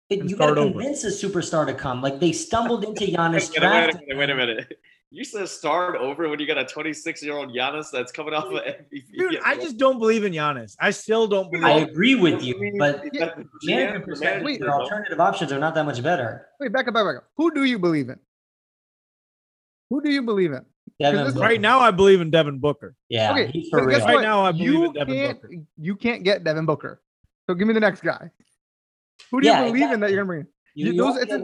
[0.09, 0.71] But you got to start over.
[0.71, 2.01] convince a superstar to come.
[2.01, 3.51] Like they stumbled into Giannis.
[3.51, 4.79] Wait, a minute, wait, a minute, wait a minute.
[5.15, 8.45] You said start over when you got a 26 year old Giannis that's coming off
[8.45, 9.03] of MVP.
[9.15, 10.75] Dude, I just don't believe in Giannis.
[10.79, 11.65] I still don't believe.
[11.65, 15.75] I agree with you, but Yeah, the management GM, perspective, manager, alternative options are not
[15.75, 16.47] that much better.
[16.59, 17.23] Wait, back up, back up, back up.
[17.37, 18.17] Who do you believe in?
[19.91, 20.65] Who do you believe in?
[20.99, 22.95] Devin this- right now, I believe in Devin Booker.
[23.09, 23.99] yeah, okay, he's for real.
[23.99, 25.53] Right now, I believe you in Devin can't, Booker.
[25.77, 27.01] You can't get Devin Booker.
[27.47, 28.31] So give me the next guy.
[29.31, 30.47] Who do Yeah, you believe in that you're gonna bring?
[30.75, 31.39] You- you- you those- it's a-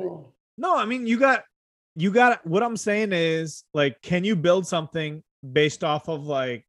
[0.58, 1.44] No, I mean you got
[1.96, 6.66] you got what I'm saying is like can you build something based off of like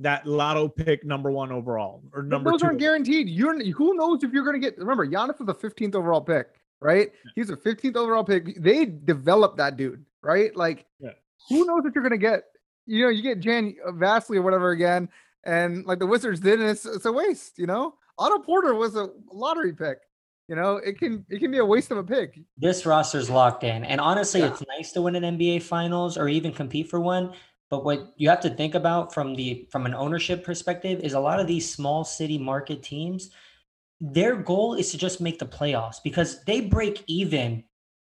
[0.00, 3.28] that lotto pick number 1 overall or But number those 2 aren't guaranteed.
[3.28, 4.78] You're who knows if you're gonna get.
[4.78, 6.48] Remember, Giannis was the 15th overall pick,
[6.80, 7.12] right?
[7.34, 8.56] He's a 15th overall pick.
[8.62, 10.54] They developed that dude, right?
[10.56, 11.10] Like, Yeah.
[11.48, 12.44] who knows what you're gonna get?
[12.86, 15.08] You know, you get Jan uh, Vastly or whatever again,
[15.44, 17.58] and like the Wizards did, and it's, it's a waste.
[17.58, 19.98] You know, Otto Porter was a lottery pick.
[20.50, 22.40] You know, it can it can be a waste of a pick.
[22.56, 23.84] this roster's locked in.
[23.84, 24.48] And honestly, Yeah.
[24.48, 27.34] it's nice to win an NBA finals or even compete for one.
[27.70, 31.20] But what you have to think about from the from an ownership perspective is a
[31.20, 33.30] lot of these small city market teams,
[34.00, 37.62] their goal is to just make the playoffs because they break even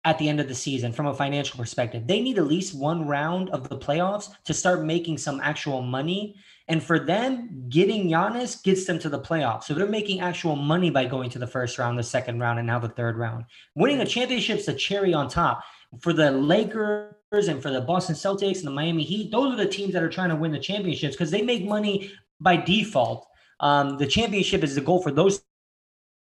[0.05, 2.07] at the end of the season from a financial perspective.
[2.07, 6.37] They need at least one round of the playoffs to start making some actual money.
[6.69, 9.65] And for them, getting Giannis gets them to the playoffs.
[9.65, 12.67] So they're making actual money by going to the first round, the second round, and
[12.67, 13.47] now the third round.
[13.75, 15.63] Winning a championship's a cherry on top.
[16.01, 19.67] For the Lakers and for the Boston Celtics and the Miami Heat, those are the
[19.67, 23.27] teams that are trying to win the championships because they make money by default.
[23.61, 25.43] Um, the championship is the goal for those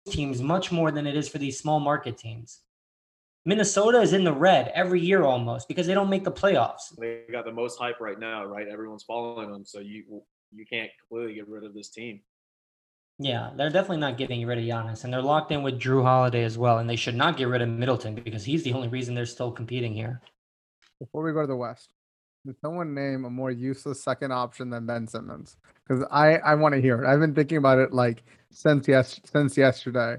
[0.08, 2.60] teams much more than it is for these small market teams.
[3.44, 6.94] Minnesota is in the red every year almost because they don't make the playoffs.
[6.98, 8.68] They got the most hype right now, right?
[8.68, 10.22] Everyone's following them, so you
[10.54, 12.20] you can't completely get rid of this team.
[13.18, 16.42] Yeah, they're definitely not getting rid of Giannis, and they're locked in with Jrue Holiday
[16.44, 16.78] as well.
[16.78, 19.52] And they should not get rid of Middleton because he's the only reason they're still
[19.52, 20.22] competing here.
[20.98, 21.92] Before we go to the West,
[22.46, 25.56] can someone name a more useless second option than Ben Simmons?
[25.86, 27.06] Because I I want to hear it.
[27.06, 30.16] I've been thinking about it like since yes since yesterday.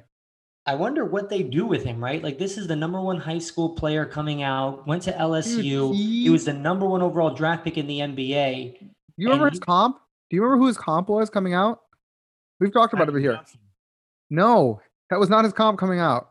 [0.68, 2.22] I wonder what they do with him, right?
[2.24, 5.96] Like this is the number one high school player coming out, went to LSU.
[5.96, 8.78] he, he- was the number one overall draft pick in the NBA.
[9.18, 9.98] You remember And his he- comp?
[10.32, 11.82] Do you remember who his comp was coming out?
[12.62, 13.42] We've talked about it here.
[14.30, 16.30] No, that was not his comp coming out.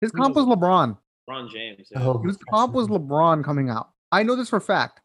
[0.00, 0.96] His comp was was LeBron.
[1.28, 1.88] LeBron James.
[1.90, 2.04] yeah.
[2.04, 3.90] Oh, His comp was LeBron coming out.
[4.12, 5.00] I know this for fact.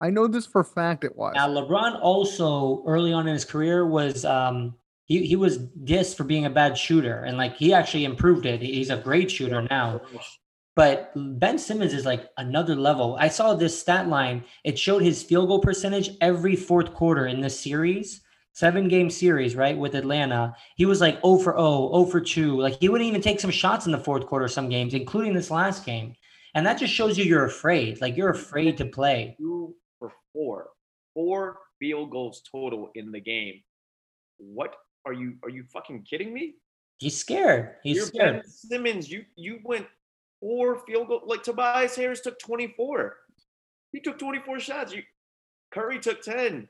[0.00, 1.34] I know this for fact it was.
[1.34, 6.22] Now LeBron also early on in his career was um he, he was dissed for
[6.22, 8.62] being a bad shooter and like he actually improved it.
[8.62, 10.00] He's a great shooter now.
[10.78, 11.10] But
[11.40, 13.16] Ben Simmons is like another level.
[13.18, 14.44] I saw this stat line.
[14.62, 18.20] It showed his field goal percentage every fourth quarter in this series,
[18.52, 19.76] seven game series, right?
[19.76, 20.54] With Atlanta.
[20.76, 22.60] He was like 0 for 0, 0 for 2.
[22.60, 25.50] Like he wouldn't even take some shots in the fourth quarter, some games, including this
[25.50, 26.14] last game.
[26.54, 28.00] And that just shows you you're afraid.
[28.00, 29.34] Like you're afraid to play.
[29.36, 30.68] Two for four,
[31.12, 33.64] four field goals total in the game.
[34.36, 35.38] What are you?
[35.42, 36.54] Are you fucking kidding me?
[36.98, 37.74] He's scared.
[37.82, 38.42] He's You're scared.
[38.42, 39.10] Ben Simmons.
[39.10, 39.88] You you went
[40.40, 41.22] four field goal.
[41.26, 43.16] Like Tobias Harris took 24.
[43.92, 44.92] He took 24 shots.
[44.94, 45.02] You
[45.70, 46.68] Curry took 10.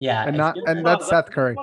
[0.00, 0.24] Yeah.
[0.26, 1.56] And not- and that's Wow, Seth Curry.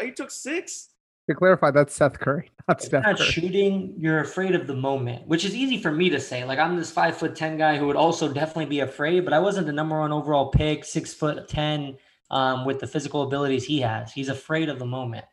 [0.00, 0.90] He took six.
[1.28, 3.26] To clarify, that's Seth Curry, not If Steph you're not Curry.
[3.28, 6.44] shooting, you're afraid of the moment, which is easy for me to say.
[6.44, 9.40] Like I'm this five foot ten guy who would also definitely be afraid, but I
[9.40, 11.96] wasn't the number one overall pick, six foot ten,
[12.30, 14.12] um, with the physical abilities he has.
[14.12, 15.24] He's afraid of the moment.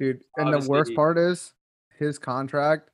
[0.00, 1.52] Dude, and the worst part is
[2.00, 2.90] his contract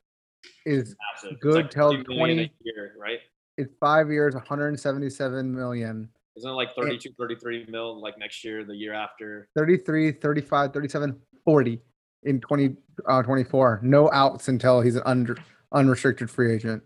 [0.65, 1.39] is Massive.
[1.39, 3.19] Good like till 50 million a 20 year, right?
[3.57, 8.75] it's five years, 177 million, Isn't it like 32, 33 mil like next year, the
[8.75, 9.47] year after?
[9.55, 11.81] 33, 35, 37, 40
[12.23, 12.75] in 20,
[13.07, 13.79] uh, 24.
[13.83, 15.37] No outs until he's an under,
[15.71, 16.83] unrestricted free agent.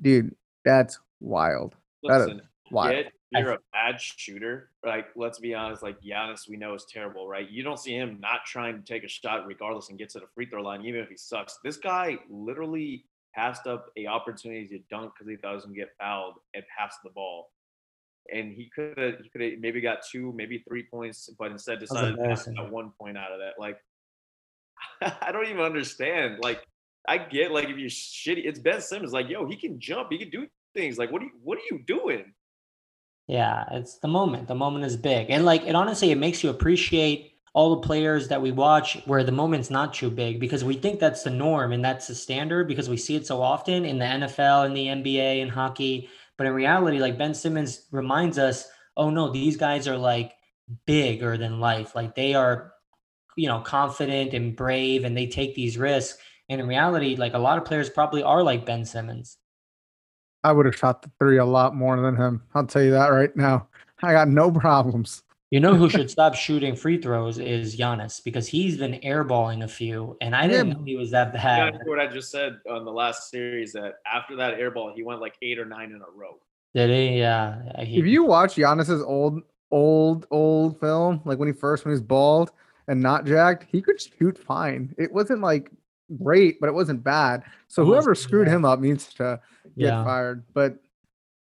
[0.00, 1.76] Dude, that's wild.
[2.02, 2.96] That is wild.
[2.96, 4.70] get you're a bad shooter.
[4.84, 7.48] Like, let's be honest, like Giannis, we know is terrible, right?
[7.48, 10.26] You don't see him not trying to take a shot regardless and get to the
[10.34, 11.58] free throw line, even if he sucks.
[11.64, 15.76] This guy literally passed up a opportunity to dunk because he thought he was gonna
[15.76, 17.50] get fouled and passed the ball.
[18.32, 21.80] And he could have he could have maybe got two, maybe three points, but instead
[21.80, 23.54] decided to that one point out of that.
[23.58, 23.78] Like
[25.20, 26.38] I don't even understand.
[26.42, 26.64] Like
[27.06, 29.12] I get like if you're shitty, it's Ben Simmons.
[29.12, 30.96] Like, yo, he can jump, he can do things.
[30.96, 32.32] Like, what are you what are you doing?
[33.26, 34.48] Yeah, it's the moment.
[34.48, 35.30] The moment is big.
[35.30, 39.22] And like it honestly it makes you appreciate all the players that we watch where
[39.22, 42.66] the moment's not too big because we think that's the norm and that's the standard
[42.66, 46.08] because we see it so often in the NFL and the NBA and hockey.
[46.36, 50.34] But in reality, like Ben Simmons reminds us, oh no, these guys are like
[50.84, 51.94] bigger than life.
[51.94, 52.72] Like they are,
[53.36, 56.18] you know, confident and brave and they take these risks.
[56.48, 59.38] And in reality, like a lot of players probably are like Ben Simmons.
[60.44, 62.42] I would have shot the three a lot more than him.
[62.54, 63.66] I'll tell you that right now.
[64.02, 65.22] I got no problems.
[65.50, 69.68] You know who should stop shooting free throws is Giannis because he's been airballing a
[69.68, 70.74] few, and I didn't Yeah.
[70.74, 71.72] know he was that bad.
[71.74, 71.86] Yeah, bad.
[71.86, 75.36] what I just said on the last series that after that airball, he went like
[75.42, 76.38] eight or nine in a row.
[76.74, 77.18] Did he?
[77.18, 77.82] Yeah.
[77.84, 81.94] He, If you watch Giannis's old, old, old film, like when he first when he
[81.94, 82.50] was bald
[82.88, 84.92] and not jacked, he could shoot fine.
[84.98, 85.70] It wasn't like
[86.22, 87.42] great, but it wasn't bad.
[87.68, 88.54] So Almost, whoever screwed yeah.
[88.54, 89.40] him up needs to
[89.78, 90.04] get yeah.
[90.04, 90.44] fired.
[90.52, 90.76] But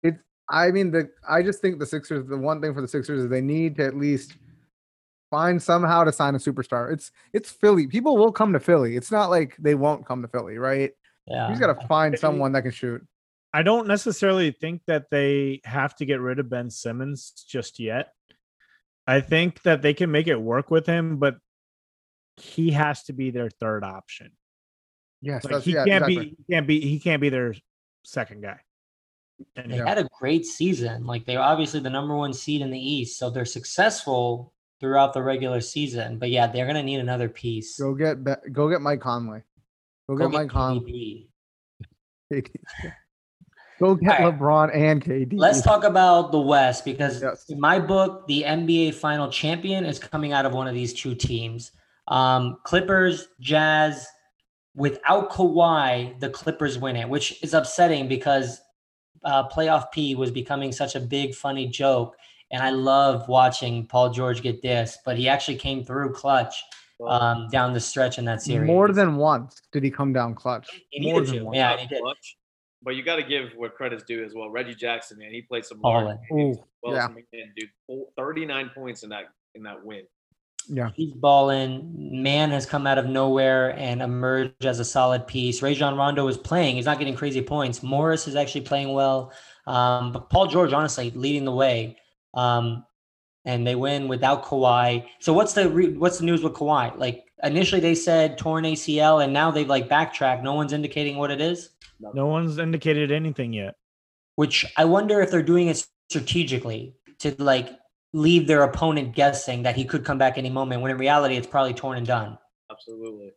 [0.03, 0.19] it's
[0.49, 3.31] I mean the I just think the Sixers, the one thing for the Sixers is
[3.31, 4.35] they need to at least
[5.31, 6.93] find somehow to sign a superstar.
[6.93, 7.87] It's it's Philly.
[7.87, 8.97] People will come to Philly.
[8.97, 10.93] It's not like they won't come to Philly, right?
[11.27, 11.49] Yeah.
[11.49, 13.07] You just gotta find someone that can shoot.
[13.53, 18.13] I don't necessarily think that they have to get rid of Ben Simmons just yet.
[19.07, 21.37] I think that they can make it work with him, but
[22.37, 24.31] he has to be their third option.
[25.23, 26.17] Yes, Like he yeah, can't exactly.
[26.17, 27.55] be he can't be he can't be their
[28.05, 28.59] second guy.
[29.57, 29.87] And They Yeah.
[29.89, 31.07] had a great season.
[31.07, 35.23] Like they're obviously the number one seed in the East, so they're successful throughout the
[35.23, 36.19] regular season.
[36.19, 37.79] But yeah, they're gonna need another piece.
[37.79, 39.43] Go get Be- go get Mike Conley.
[40.09, 41.29] Go, Go get Mike Conley.
[42.33, 42.43] KD.
[42.43, 42.51] KD.
[43.81, 44.39] Go get All right.
[44.39, 45.33] LeBron and KD.
[45.39, 47.47] Let's talk about the West because Yes.
[47.49, 51.15] in my book, the NBA final champion is coming out of one of these two
[51.15, 51.73] teams.
[52.09, 54.07] Um, Clippers, Jazz.
[54.75, 58.61] Without Kawhi, the Clippers win it, which is upsetting because
[59.25, 62.17] uh, playoff P was becoming such a big, funny joke.
[62.53, 66.55] And I love watching Paul George get this, but he actually came through clutch
[67.07, 68.67] um, down the stretch in that series.
[68.67, 70.69] More than once did he come down clutch.
[70.91, 71.45] He More than to.
[71.45, 71.57] once.
[71.57, 72.03] Yeah, he did.
[72.03, 72.37] much,
[72.83, 74.51] but you got to give what credit's due as well.
[74.51, 76.19] Reggie Jackson, man, he played some Ballin'.
[76.31, 77.09] large Well, yeah.
[77.09, 80.03] man, dude, 39 points in that in that win.
[80.69, 80.91] Yeah.
[80.95, 82.23] He's balling.
[82.23, 85.63] Man has come out of nowhere and emerged as a solid piece.
[85.63, 86.77] Rajon Rondo is playing.
[86.77, 87.83] He's not getting crazy points.
[87.83, 89.33] Morris is actually playing well.
[89.67, 91.97] Um, but Paul George, honestly, leading the way.
[92.35, 92.85] Um,
[93.45, 95.07] and they win without Kawhi.
[95.19, 96.97] So what's the re- what's the news with Kawhi?
[96.99, 100.43] Like initially they said torn ACL, and now they've like backtracked.
[100.43, 101.71] No one's indicating what it is.
[102.15, 103.75] no one's indicated anything yet.
[104.37, 107.71] Which I wonder if they're doing it strategically to like
[108.13, 110.83] leave their opponent guessing that he could come back any moment.
[110.83, 112.39] When in reality, it's probably torn and done.
[112.71, 113.33] Absolutely.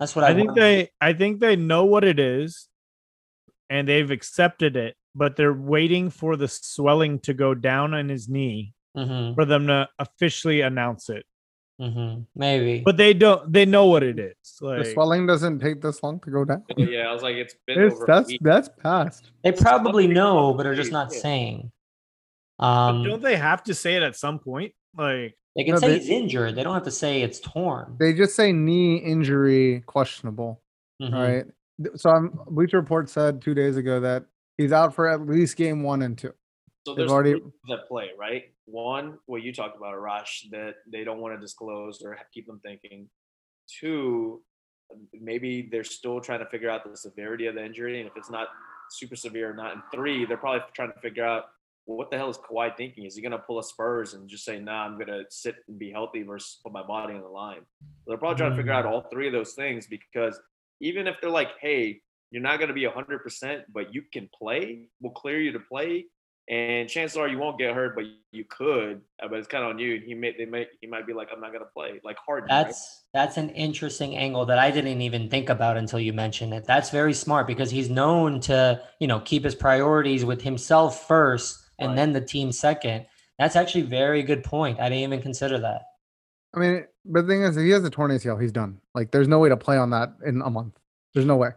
[0.00, 0.60] That's what I, I think wonder.
[0.60, 2.68] they I think they know what it is
[3.70, 8.28] and they've accepted it, but they're waiting for the swelling to go down on his
[8.28, 11.26] knee Mm-hmm, for them to officially announce it.
[11.78, 12.80] mm-hmm, maybe.
[12.82, 14.34] But they don't they know what it is.
[14.58, 16.64] The swelling doesn't take this long to go down.
[16.78, 18.40] Yeah, I was like, it's been It's, over a that's week.
[18.42, 19.30] that's past.
[19.44, 21.20] they probably know, but are just the not yeah.
[21.20, 21.72] saying.
[22.58, 24.72] But Um, don't they have to say it at some point?
[24.96, 26.54] Like they can No, say they- he's injured.
[26.54, 27.96] They don't have to say it's torn.
[27.98, 30.62] They just say knee injury questionable,
[31.02, 31.12] Mhm.
[31.12, 31.46] right?
[31.98, 34.24] So I'm Bleacher Report said two days ago that
[34.56, 36.32] he's out for at least game one and two.
[36.86, 38.44] So They've there's already- already that play, right?
[38.66, 42.60] One, what you talked about, Arash, that they don't want to disclose or keep them
[42.60, 43.10] thinking.
[43.80, 44.42] Two,
[45.12, 48.30] maybe they're still trying to figure out the severity of the injury and if it's
[48.30, 48.48] not
[48.90, 49.72] super severe or not.
[49.74, 51.55] And three, they're probably trying to figure out well,
[51.86, 53.04] what the hell is Kawhi thinking?
[53.04, 55.56] Is he going to pull a Spurs and just say, "Nah, I'm going to sit
[55.68, 57.60] and be healthy versus put my body on the line"?
[58.06, 60.38] They're probably trying to figure out all three of those things because
[60.80, 62.00] even if they're like, "Hey,
[62.32, 64.88] you're not going to be 100%, but you can play.
[65.00, 66.06] We'll clear you to play."
[66.48, 69.00] And chances are you won't get hurt, but you could.
[69.20, 70.00] uh, But it's kind of on you.
[70.04, 72.48] He may, they may, he might be like, "I'm not gonna play." Like Harden.
[72.50, 72.64] right?
[72.64, 76.64] That's that's an interesting angle that I didn't even think about until you mentioned it.
[76.64, 81.65] That's very smart because he's known to, you know, keep his priorities with himself first
[81.78, 81.96] and Right.
[81.96, 83.06] then the team second.
[83.38, 84.80] That's actually a very good point.
[84.80, 85.82] I didn't even consider that.
[86.54, 88.80] I mean, but the thing is, if he has a torn ACL, he's done.
[88.94, 90.78] Like, there's no way to play on that in a month.
[91.12, 91.50] There's no way.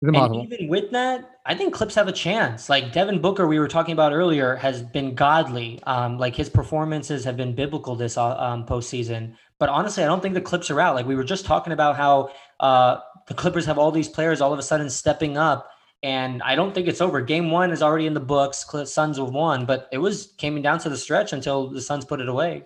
[0.00, 0.40] It's impossible.
[0.40, 2.68] And even with that, I think Clips have a chance.
[2.68, 5.80] Like Devin Booker, we were talking about earlier, has been godly.
[5.84, 9.34] Um, like his performances have been biblical this uh, um, postseason.
[9.58, 10.94] But honestly, I don't think the Clips are out.
[10.94, 14.52] Like we were just talking about how uh, the Clippers have all these players all
[14.52, 15.68] of a sudden stepping up,
[16.02, 17.20] and I don't think it's over.
[17.20, 18.64] Game one is already in the books.
[18.70, 22.04] Cl- Suns have won, but it was came down to the stretch until the Suns
[22.04, 22.64] put it away.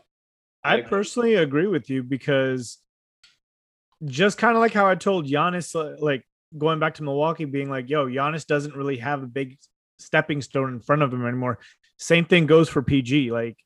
[0.64, 2.78] I I personally agree with you because
[4.04, 6.24] just kind of like how I told Giannis, uh, like
[6.56, 9.58] going back to Milwaukee, being like, yo, Giannis doesn't really have a big
[9.98, 11.58] stepping stone in front of him anymore.
[11.98, 13.30] Same thing goes for PG.
[13.30, 13.56] Like,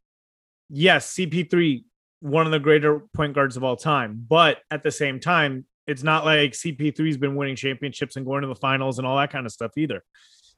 [0.68, 1.84] yes, CP3,
[2.20, 6.03] one of the greater point guards of all time, but at the same time, it's
[6.03, 9.47] not like CP3's been winning championships and going to the finals and all that kind
[9.47, 10.03] of stuff either.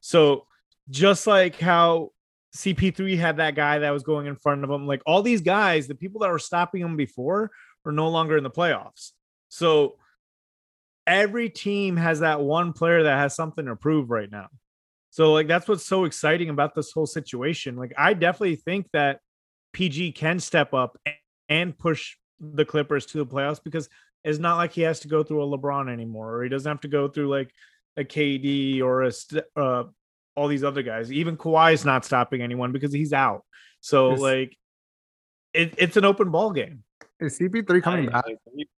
[0.01, 0.45] So,
[0.89, 2.11] just like how
[2.55, 5.87] CP3 had that guy that was going in front of him, like all these guys,
[5.87, 7.51] the people that were stopping him before
[7.85, 9.11] are no longer in the playoffs.
[9.49, 9.95] So,
[11.09, 14.47] every team has that one player that has something to prove right now.
[15.09, 17.75] So like that's what's so exciting about this whole situation.
[17.75, 19.19] Like I definitely think that
[19.73, 20.97] PG can step up
[21.49, 23.89] and push the Clippers to the playoffs because
[24.23, 26.81] it's not like he has to go through a LeBron anymore, or he doesn't have
[26.81, 27.51] to go through like
[27.97, 29.83] a KD or a st- uh,
[30.35, 31.11] all these other guys.
[31.11, 33.43] Even Kawhi is not stopping anyone because he's out.
[33.81, 34.57] So Is- like,
[35.53, 36.83] it, it's an open ball game.
[37.19, 38.25] Is CP3 coming I- back?
[38.27, 38.69] like, he-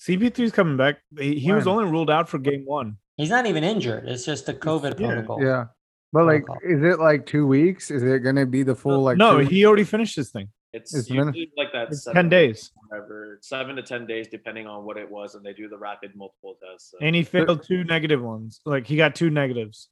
[0.00, 0.98] CP3 is coming back.
[1.18, 2.96] He, he was only ruled out for game one.
[3.16, 4.08] He's not even injured.
[4.08, 5.42] It's just the COVID yeah, protocol.
[5.42, 5.64] Yeah.
[6.12, 6.70] But like, Protocol.
[6.70, 7.90] is it like two weeks?
[7.90, 9.18] Is it gonna be the full like?
[9.18, 10.48] no, he already finished his thing.
[10.78, 11.88] It's, It's been- like that.
[11.88, 12.70] It's 10 days.
[12.88, 16.14] whatever, seven to ten days, depending on what it was, and they do the rapid
[16.16, 16.90] multiple tests.
[16.92, 16.98] So.
[17.00, 18.60] And he failed two negative ones.
[18.64, 19.88] Like he got two negatives.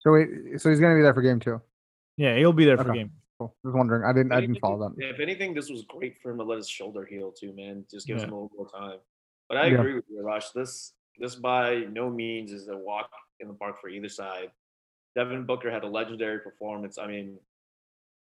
[0.00, 0.28] So wait,
[0.60, 1.60] so he's gonna be there for game two.
[2.16, 2.98] Yeah, he'll be there for Okay.
[3.00, 3.12] game.
[3.38, 3.56] Cool.
[3.64, 4.04] Just wondering.
[4.04, 4.32] I didn't.
[4.32, 5.02] I didn't follow that.
[5.04, 7.84] If anything, this was great for him to let his shoulder heal too, man.
[7.90, 8.28] Just gives Yeah.
[8.28, 8.98] him a little more time.
[9.48, 9.78] But I Yeah.
[9.78, 10.50] agree with you, Rush.
[10.50, 13.10] This this by no means is a walk
[13.40, 14.52] in the park for either side.
[15.16, 16.96] Devin Booker had a legendary performance.
[16.98, 17.38] I mean,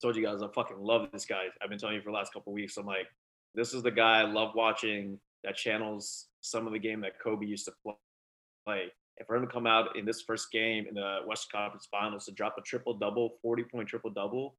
[0.04, 1.44] told you guys I fucking love this guy.
[1.62, 2.76] I've been telling you for the last couple weeks.
[2.78, 3.08] I'm like,
[3.56, 7.46] this is the guy I love watching that channels some of the game that Kobe
[7.46, 8.00] used to pl-
[8.66, 8.84] play.
[9.18, 12.26] And for him to come out in this first game in the Western Conference Finals
[12.26, 14.56] to drop a triple double, 40 point triple double,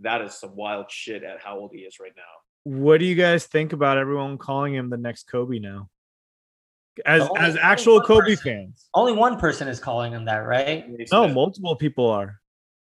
[0.00, 2.22] that is some wild shit at how old he is right now.
[2.64, 5.88] What do you guys think about everyone calling him the next Kobe now?
[7.06, 8.88] As only- as actual Kobe person- fans.
[8.94, 10.84] Only one person is calling him that, right?
[11.10, 12.40] No, multiple people are.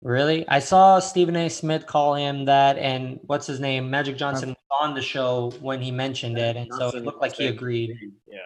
[0.03, 0.47] Really?
[0.49, 1.49] I saw Stephen A.
[1.49, 3.89] Smith call him that, and what's his name?
[3.89, 7.35] Magic Johnson was on the show when he mentioned it, and so it looked like
[7.35, 7.97] he agreed.
[8.27, 8.39] Yeah.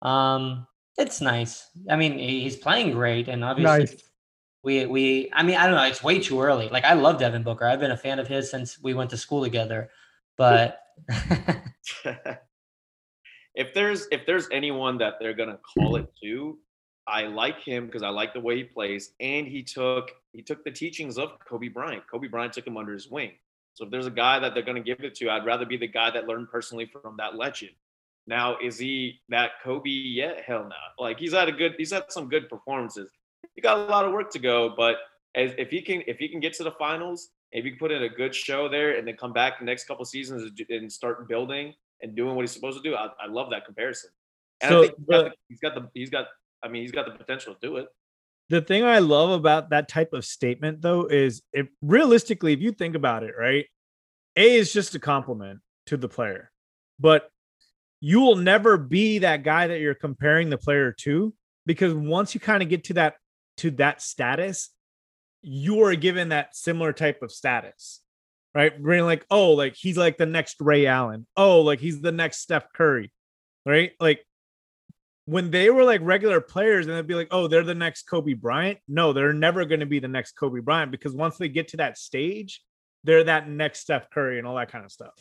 [0.00, 0.66] Um,
[0.96, 1.68] it's nice.
[1.90, 4.02] I mean, he's playing great, and obviously, Nice.
[4.62, 5.30] we we.
[5.34, 5.84] I mean, I don't know.
[5.84, 6.70] It's way too early.
[6.70, 7.66] Like I love Devin Booker.
[7.66, 9.90] I've been a fan of his since we went to school together.
[10.38, 10.80] But
[13.54, 16.58] if there's if there's anyone that they're gonna call it to,
[17.06, 20.64] I like him because I like the way he plays, and he took he took
[20.64, 22.02] the teachings of Kobe Bryant.
[22.10, 23.32] Kobe Bryant took him under his wing.
[23.74, 25.86] So if there's a guy that they're gonna give it to, I'd rather be the
[25.86, 27.72] guy that learned personally from that legend.
[28.26, 30.42] Now, is he that Kobe yet?
[30.46, 31.02] Hell no.
[31.04, 33.10] Like he's had a good he's had some good performances.
[33.54, 34.96] He got a lot of work to go, but
[35.34, 37.90] as if he can if he can get to the finals, if he can put
[37.90, 41.28] in a good show there and then come back the next couple seasons and start
[41.28, 44.10] building and doing what he's supposed to do, I, I love that comparison.
[44.60, 46.26] And So I think he's got, the, he's got the he's got
[46.62, 47.88] I mean he's got the potential to do it.
[48.50, 52.72] The thing I love about that type of statement though is if realistically, if you
[52.72, 53.66] think about it, right?
[54.36, 56.50] A is just a compliment to the player.
[56.98, 57.30] But
[58.00, 61.32] you will never be that guy that you're comparing the player to
[61.64, 63.14] because once you kind of get to that
[63.58, 64.70] to that status,
[65.42, 68.00] you are given that similar type of status,
[68.54, 68.72] right?
[68.82, 71.26] Being like, oh, like he's like the next Ray Allen.
[71.36, 73.12] Oh, like he's the next Steph Curry,
[73.64, 73.92] right?
[74.00, 74.24] Like
[75.26, 78.34] when they were like regular players and they'd be like, oh, they're the next Kobe
[78.34, 78.78] Bryant.
[78.88, 81.76] No, they're never going to be the next Kobe Bryant because once they get to
[81.78, 82.62] that stage,
[83.04, 85.14] they're that next Steph Curry and all that kind of stuff.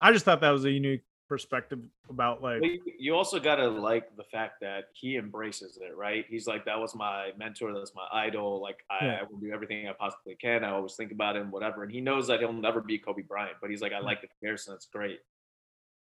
[0.00, 1.78] I just thought that was a unique perspective
[2.10, 2.62] about like
[2.98, 6.26] you, also gotta like the fact that he embraces it, right?
[6.28, 8.60] He's like, that was my mentor, that's my idol.
[8.60, 9.18] Like I, Yeah.
[9.20, 10.62] I will do everything I possibly can.
[10.62, 11.84] I always think about him, whatever.
[11.84, 14.28] And he knows that he'll never be Kobe Bryant, but he's like, I like the
[14.28, 14.74] comparison.
[14.74, 15.20] It's great.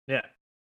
[0.08, 0.22] yeah.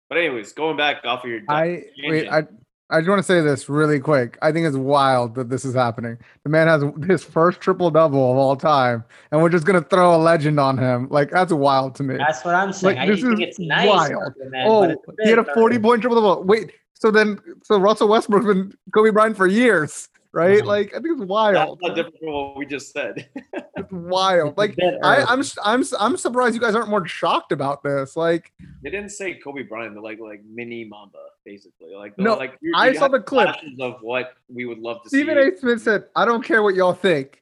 [0.10, 2.30] But anyways, going back off of your I wait.
[2.30, 2.44] I
[2.90, 4.38] I just want to say this really quick.
[4.42, 6.18] I think it's wild that this is happening.
[6.44, 10.16] The man has his first triple double of all time, and we're just gonna throw
[10.16, 11.08] a legend on him.
[11.10, 12.16] Like that's wild to me.
[12.18, 12.98] that's what I'm saying.
[12.98, 13.88] I this think is it's nice.
[13.90, 14.34] wild.
[14.50, 16.44] man, oh, but it's he had a 40 point triple double.
[16.44, 20.08] Wait, so then so Russell Westbrook's been Kobe Bryant for years,
[20.38, 20.60] right?
[20.60, 20.66] Right.
[20.66, 21.80] Like I think it's that's wild.
[21.82, 23.28] not different from what we just said.
[23.80, 24.58] It's wild.
[24.58, 25.26] Like I, early.
[25.30, 28.16] I'm s- I'm s- I'm surprised you guys aren't more shocked about this.
[28.18, 28.52] Like
[28.84, 31.94] they didn't say Kobe Bryant, they're like like mini Mamba, basically.
[31.96, 33.56] Like the- No, like you- I you saw the clip.
[33.80, 35.56] of what we would love to Stephen see.
[35.56, 35.58] A.
[35.60, 37.40] Smith said, "I don't care what y'all think.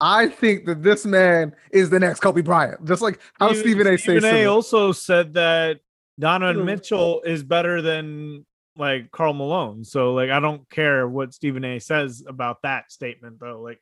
[0.00, 3.86] I think that this man is the next Kobe Bryant." Just like how Stephen- Stephen
[3.86, 3.90] A.
[3.92, 4.00] says.
[4.02, 4.28] Stephen A.
[4.28, 4.48] similar.
[4.48, 5.80] also said that
[6.20, 6.66] Donovan Hmm.
[6.66, 8.44] Mitchell is better than
[8.78, 9.84] like Carl Malone.
[9.84, 11.78] So like I don't care what Stephen A.
[11.78, 13.60] says about that statement though.
[13.60, 13.80] Like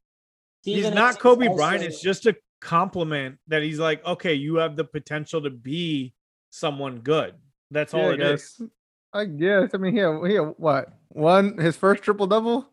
[0.63, 0.95] he's Stephen A.
[0.97, 1.85] not Kobe also- Bryant.
[1.85, 6.15] It's just a compliment that he's like, okay, you have the potential to be
[6.51, 7.35] someone good.
[7.71, 8.57] That's Yeah, all I it is.
[8.59, 8.69] guess.
[9.13, 9.71] I guess.
[9.75, 10.89] I mean, he had, he had what?
[11.11, 12.69] One his first triple double.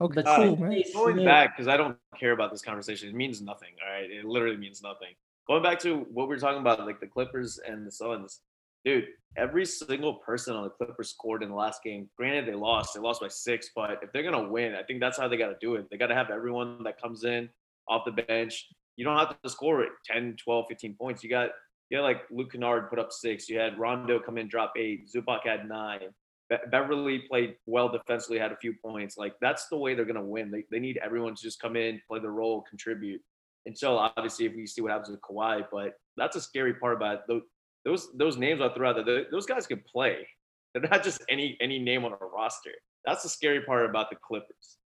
[0.00, 0.82] Okay, But Uh, cool, man.
[0.94, 3.08] going back because I don't care about this conversation.
[3.08, 3.70] It means nothing.
[3.84, 5.08] All right, it literally means nothing.
[5.48, 8.40] Going back to what we were talking about, like the Clippers and the Suns,
[8.88, 9.08] dude.
[9.36, 12.08] Every single person on the Clippers scored in the last game.
[12.16, 12.94] Granted, they lost.
[12.94, 15.48] They lost by six, but if they're gonna win, I think that's how they got
[15.48, 15.88] to do it.
[15.90, 17.50] They got to have everyone that comes in
[17.86, 18.66] off the bench.
[18.96, 21.22] You don't have to score it 10, 12, 15 points.
[21.22, 21.50] You got
[21.90, 23.48] you had like Luke Kennard put up six.
[23.48, 25.08] You had Rondo come in, drop eight.
[25.14, 26.08] Zubac had nine.
[26.50, 29.18] Be- Beverley played well defensively, had a few points.
[29.18, 30.50] Like that's the way they're gonna win.
[30.50, 33.20] They, they need everyone to just come in, play the role, contribute.
[33.66, 37.20] Until obviously, if we see what happens with Kawhi, but that's a scary part about
[37.28, 37.42] it.
[37.88, 39.24] Those those, those names I threw out there.
[39.30, 40.28] Those guys can play.
[40.74, 42.70] They're not just any any name on a roster.
[43.06, 44.76] That's the scary part about the Clippers.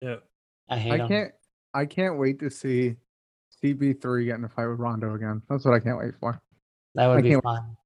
[0.00, 0.16] Yeah.
[0.68, 1.08] I hate I 'em.
[1.08, 1.32] can't.
[1.72, 2.96] I can't wait to see
[3.62, 5.42] CP3 get in a fight with Rondo again.
[5.48, 6.42] That's what I can't wait for.
[6.96, 7.76] That would I be fun.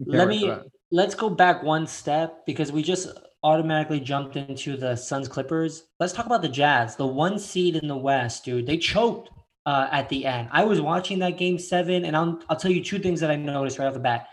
[0.00, 0.52] I Let me
[0.92, 3.08] let's go back one step because we just
[3.42, 5.86] automatically jumped into the Suns Clippers.
[5.98, 8.66] Let's talk about the Jazz, the one seed in the West, dude.
[8.66, 9.30] They choked
[9.66, 10.48] uh, at the end.
[10.52, 13.36] I was watching that game seven, and I'll I'll tell you two things that I
[13.36, 14.28] noticed right off the bat.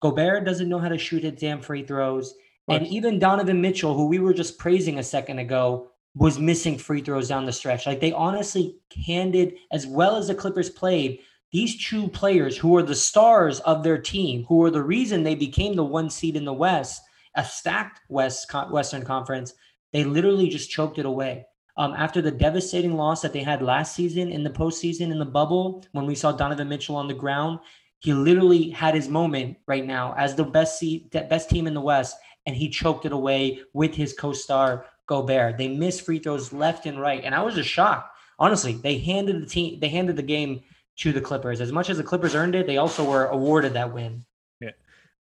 [0.00, 2.34] Gobert doesn't know how to shoot his damn free throws,
[2.68, 7.00] and even Donovan Mitchell, who we were just praising a second ago, was missing free
[7.00, 7.86] throws down the stretch.
[7.86, 8.76] Like they honestly
[9.06, 11.20] handed as well as the Clippers played
[11.52, 15.34] these two players who are the stars of their team, who are the reason they
[15.34, 17.02] became the one seed in the West,
[17.36, 19.52] a stacked West Western Conference,
[19.92, 21.44] they literally just choked it away.
[21.76, 25.24] Um, after the devastating loss that they had last season in the postseason in the
[25.24, 27.60] bubble, when we saw Donovan Mitchell on the ground,
[28.00, 32.16] he literally had his moment right now as the best best team in the West,
[32.46, 35.56] and he choked it away with his co-star Gobert.
[35.56, 38.10] They missed free throws left and right, and I was just shocked.
[38.38, 40.62] Honestly, they handed the team, they handed the game
[40.96, 41.60] to the Clippers.
[41.60, 44.24] As much as the Clippers earned it, they also were awarded that win.
[44.60, 44.70] Yeah,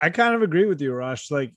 [0.01, 1.31] I kind of agree with you, Rush.
[1.31, 1.53] Like,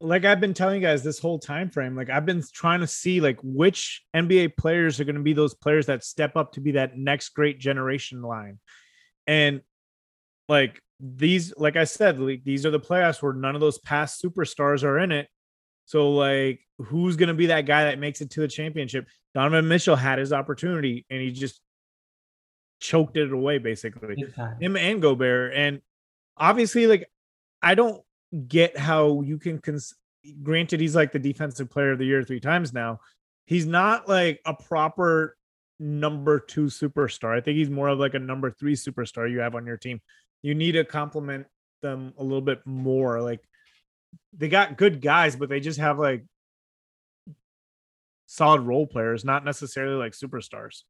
[0.00, 1.96] like I've been telling you guys this whole time frame.
[1.96, 5.54] Like, I've been trying to see like which NBA players are going to be those
[5.54, 8.58] players that step up to be that next great generation line,
[9.26, 9.60] and
[10.48, 14.22] like these, like I said, like these are the playoffs where none of those past
[14.22, 15.28] superstars are in it.
[15.86, 19.08] So, like, who's going to be that guy that makes it to the championship?
[19.34, 21.60] Donovan Mitchell had his opportunity and he just
[22.80, 24.24] choked it away, basically
[24.60, 25.52] him and Gobert.
[25.54, 25.80] And
[26.36, 27.10] obviously, like,
[27.62, 28.02] I don't
[28.48, 29.94] get how you can cons-
[30.42, 33.00] granted he's like the defensive player of the year three times now.
[33.46, 35.36] He's not like a proper
[35.78, 37.36] number two superstar.
[37.36, 40.00] I think he's more of like a number three superstar you have on your team.
[40.42, 41.46] You need to compliment
[41.82, 43.20] them a little bit more.
[43.20, 43.40] Like
[44.32, 46.24] they got good guys, but they just have like
[48.26, 50.82] solid role players, not necessarily like superstars.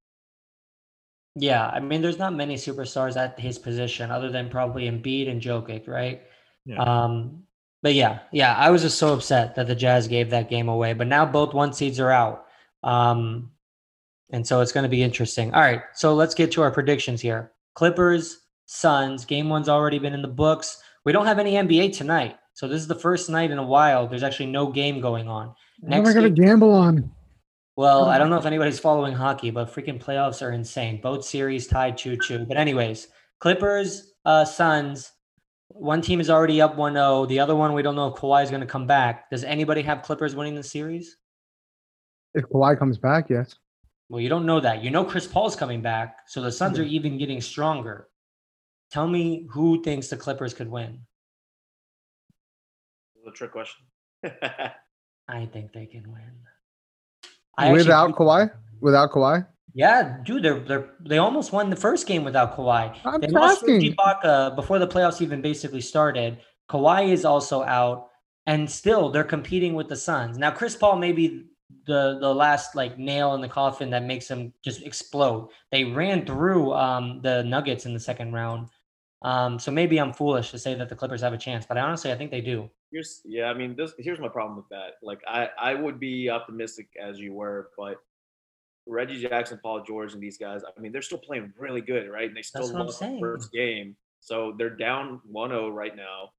[1.37, 5.41] Yeah, I mean, there's not many superstars at his position other than probably Embiid and
[5.41, 6.23] Jokic, right?
[6.65, 6.83] Yeah.
[6.83, 7.45] Um,
[7.83, 10.93] but yeah, yeah, I was just so upset that the Jazz gave that game away.
[10.93, 12.47] But now both one seeds are out,
[12.83, 13.51] um,
[14.31, 15.55] and so it's going to be interesting.
[15.55, 17.53] All right, so let's get to our predictions here.
[17.75, 19.25] Clippers, Suns.
[19.25, 20.83] Game one's already been in the books.
[21.05, 24.07] We don't have any NBA tonight, so this is the first night in a while.
[24.07, 25.55] There's actually no game going on.
[25.81, 27.11] What am I gonna gamble on?
[27.77, 31.01] well, I don't know if anybody's following hockey, but freaking playoffs are insane.
[31.01, 32.45] Both series tied 2 2.
[32.45, 33.09] But, anyways,
[33.39, 35.13] Clippers, uh, Suns.
[35.73, 37.27] One team is already up 1 0.
[37.27, 39.31] The other one, we don't know if Kawhi is going to come back.
[39.31, 41.17] Does anybody have Clippers winning the series?
[42.35, 43.55] If Kawhi comes back, yes.
[44.09, 44.83] Well, you don't know that.
[44.83, 46.19] You know Chris Paul's coming back.
[46.27, 46.93] So the Suns are mm-hmm.
[46.93, 48.09] even getting stronger.
[48.91, 51.01] Tell me who thinks the Clippers could win.
[53.25, 53.87] The trick question.
[55.29, 56.33] I think they can win.
[57.57, 58.41] I Without do think Kawhi?
[58.41, 58.81] they can win.
[58.81, 62.97] Without Kawhi, Yeah, dude, they're they're they almost won the first game without Kawhi.
[63.05, 63.95] I'm they lost Serge asking.
[63.95, 66.39] Ibaka before the playoffs even basically started.
[66.69, 68.09] Kawhi is also out,
[68.47, 70.39] and still they're competing with the Suns.
[70.39, 71.47] Now, Chris Paul may be
[71.87, 75.51] the the last like nail in the coffin that makes them just explode.
[75.71, 78.69] They ran through um, the Nuggets in the second round,
[79.23, 82.11] um, so maybe I'm foolish to say that the Clippers have a chance, but honestly
[82.11, 82.71] I think they do.
[82.91, 84.95] here's yeah, I mean, this here's my problem with that.
[85.03, 87.97] Like, I I would be optimistic as you were, but
[88.87, 92.29] Reggie Jackson, Paul George, and these guys, I mean, they're still playing really good, right?
[92.29, 96.31] And they still lost the first game, so they're down 1-0 right now.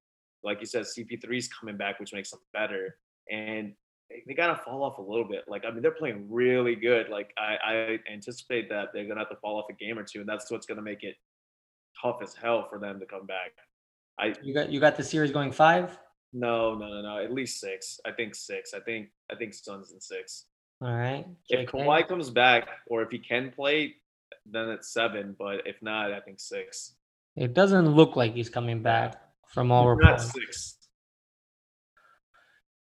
[0.44, 2.98] Like you said, CP3 is coming back, which makes them better,
[3.32, 3.74] and
[4.10, 5.46] they, they gotta fall off a little bit.
[5.48, 7.10] Like, I mean, they're playing really good.
[7.10, 10.20] Like, I I anticipate that they're gonna have to fall off a game or two,
[10.20, 11.16] and that's what's gonna make it
[12.02, 13.52] tough as hell for them to come back.
[14.20, 15.98] I You got you got the series going five.
[16.34, 17.24] no, no, no, no.
[17.24, 18.00] At least six.
[18.06, 18.74] I think six.
[18.74, 20.48] I think I think Suns in six.
[20.82, 21.26] All right.
[21.50, 21.72] If JK?
[21.72, 23.96] Kawhi comes back, or if he can play,
[24.46, 25.36] then it's seven.
[25.38, 26.94] But if not, I think six.
[27.36, 30.78] It doesn't look like he's coming back from all If not six.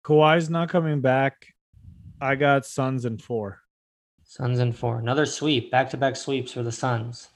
[0.04, 1.48] Kawhi's not coming back.
[2.22, 3.62] I got Suns and four.
[4.24, 5.00] Suns and four.
[5.00, 5.72] Another sweep.
[5.72, 7.30] Back to back sweeps for the Suns.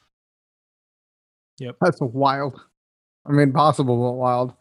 [1.59, 1.77] Yep.
[1.81, 2.61] That's wild.
[3.25, 4.53] I mean, possible, but wild.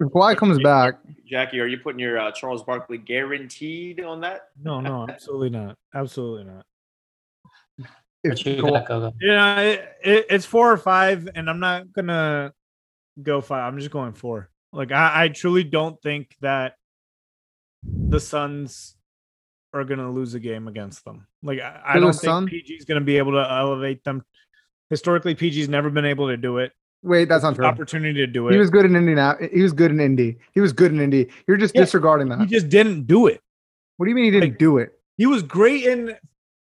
[0.00, 0.94] If Kawhi comes back,
[1.26, 4.48] Jackie, are you putting your uh, Charles Barkley guaranteed on that?
[4.62, 5.76] No, no, absolutely not.
[5.94, 6.66] Absolutely not.
[8.24, 11.92] if What you Kawhi- got, Yeah, it, it, it's four or five, and I'm not
[11.92, 12.52] gonna
[13.22, 13.72] go five.
[13.72, 14.50] I'm just going four.
[14.72, 16.74] Like I, I truly don't think that
[17.84, 18.96] the Suns
[19.72, 21.26] are gonna lose a game against them.
[21.42, 22.48] Like I, I don't think Sun?
[22.48, 24.24] PG's gonna be able to elevate them.
[24.90, 26.72] Historically, PG's never been able to do it.
[27.02, 27.64] Wait, that's not true.
[27.64, 28.52] Opportunity to do it.
[28.52, 29.36] He was good in Indiana.
[29.52, 30.38] He was good in Indy.
[30.52, 31.28] He was good in Indy.
[31.46, 32.40] You're just Yeah, disregarding that.
[32.40, 33.40] he just didn't do it.
[33.96, 34.98] What do you mean he didn't like- do it?
[35.18, 36.16] He was great in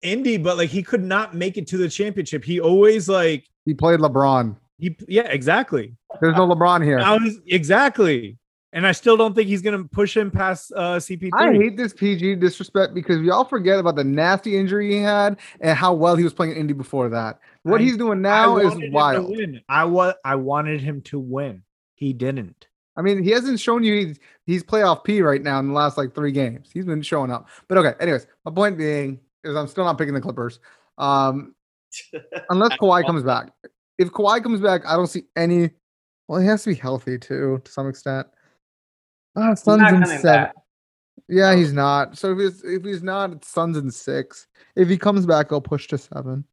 [0.03, 2.45] Indy, but like he could not make it to the championship.
[2.45, 4.57] He always like He played LeBron.
[4.79, 5.95] he yeah exactly.
[6.21, 6.99] There's no LeBron here.
[6.99, 8.37] Was exactly,
[8.73, 11.31] and I still don't think he's gonna push him past uh CP3.
[11.35, 15.39] I hate this PG disrespect because we all forget about the nasty injury he had
[15.61, 17.41] and how well he was playing in Indy before that.
[17.67, 19.31] What I- he's doing I now is wanted wild.
[19.31, 19.61] win.
[19.69, 21.63] I was I wanted him to win.
[21.95, 22.67] He didn't.
[22.97, 25.99] I mean, he hasn't shown you he's, he's playoff P right now in the last
[25.99, 26.71] like three games.
[26.73, 27.49] He's been showing up.
[27.69, 30.61] But okay, anyways, my point being is I'm still not picking the Clippers.
[30.97, 31.55] Um,
[32.51, 33.51] unless Kawhi comes back.
[33.99, 35.71] If Kawhi comes back, I don't see any.
[36.29, 38.27] Well, he has to be healthy too, to some extent.
[39.37, 40.23] He's Suns not in seven.
[40.23, 40.55] back.
[41.29, 42.17] Yeah, he's not.
[42.17, 44.47] So if he's if he's not, it's Suns in six.
[44.75, 46.45] If he comes back, I'll push to seven.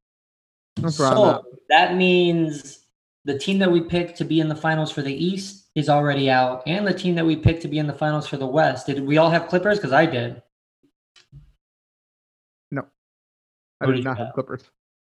[0.77, 1.17] That's where I'm at.
[1.17, 2.85] So that means
[3.25, 6.29] the team that we picked to be in the finals for the East is already
[6.29, 8.85] out, and the team that we picked to be in the finals for the West.
[8.85, 9.77] Did we all have Clippers?
[9.79, 10.41] Because I did.
[12.71, 12.85] No,
[13.81, 14.33] I did did not have have?
[14.35, 14.63] Clippers.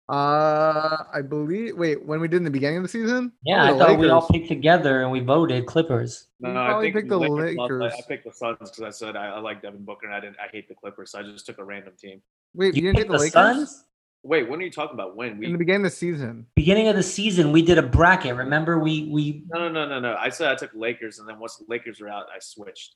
[0.09, 1.77] Uh, I believe.
[1.79, 3.33] Wait, when we did in the beginning of the season?
[3.45, 6.27] Yeah, Oh, I the thought we all picked together and we voted Clippers.
[6.41, 7.73] No, no, I think picked the Lakers lost.
[7.83, 10.21] I- I picked the Suns because I said I, I like Devin Booker and I
[10.21, 10.37] didn't.
[10.39, 12.21] I hate the Clippers, so I just took a random team.
[12.55, 13.33] Wait, you, You didn't picked get the, the Lakers
[13.71, 13.85] Suns?
[14.25, 15.17] Wait, when are you talking about?
[15.17, 16.47] When we in the beginning of the season.
[16.55, 18.37] Beginning of the season, we did a bracket.
[18.37, 20.17] Remember, we we No, no, no, no, no.
[20.19, 22.95] I said I took Lakers, and then once the Lakers were out, I switched.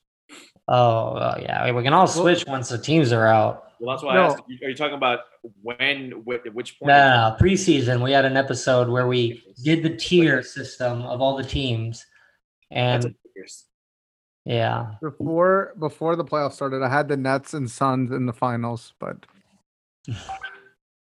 [0.67, 3.71] oh oh, yeah, we can all switch once the teams are out.
[3.79, 4.21] Well, that's why No.
[4.21, 4.43] I asked.
[4.63, 5.19] Are you talking about
[5.61, 6.11] when?
[6.25, 6.87] Wh- which point?
[6.87, 11.21] No, no, no, preseason we had an episode where we did the tier system of
[11.21, 12.05] all the teams,
[12.71, 13.13] and
[14.45, 18.93] yeah, Before before the playoffs started, I had the Nets and Suns in the finals,
[18.97, 19.25] but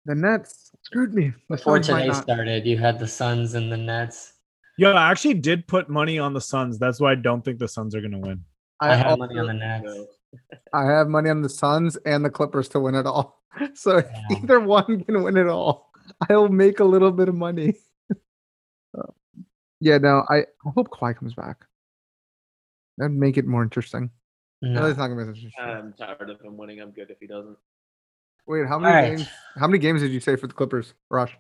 [0.06, 1.34] the Nets screwed me.
[1.50, 4.34] The before today started, you had the Suns and the Nets.
[4.78, 6.78] Yeah, I actually did put money on the Suns.
[6.78, 8.44] That's why I don't think the Suns are gonna win.
[8.82, 9.92] I, I, have money on the Nets.
[10.74, 13.42] I have money on the Suns and the Clippers to win it all.
[13.74, 14.38] So Yeah.
[14.38, 15.90] either one can win it all.
[16.30, 17.76] I'll make a little bit of money.
[19.82, 21.58] Yeah, no, I, I hope Kawhi comes back.
[22.98, 24.10] That'd make it more interesting.
[24.62, 24.86] No, No.
[24.88, 25.52] it's not gonna be interesting.
[25.60, 26.80] I'm tired of him winning.
[26.82, 27.58] I'm good if he doesn't.
[28.48, 29.18] Wait, how many Alright.
[29.18, 29.30] games?
[29.58, 31.36] How many games did you say for the Clippers, Rush?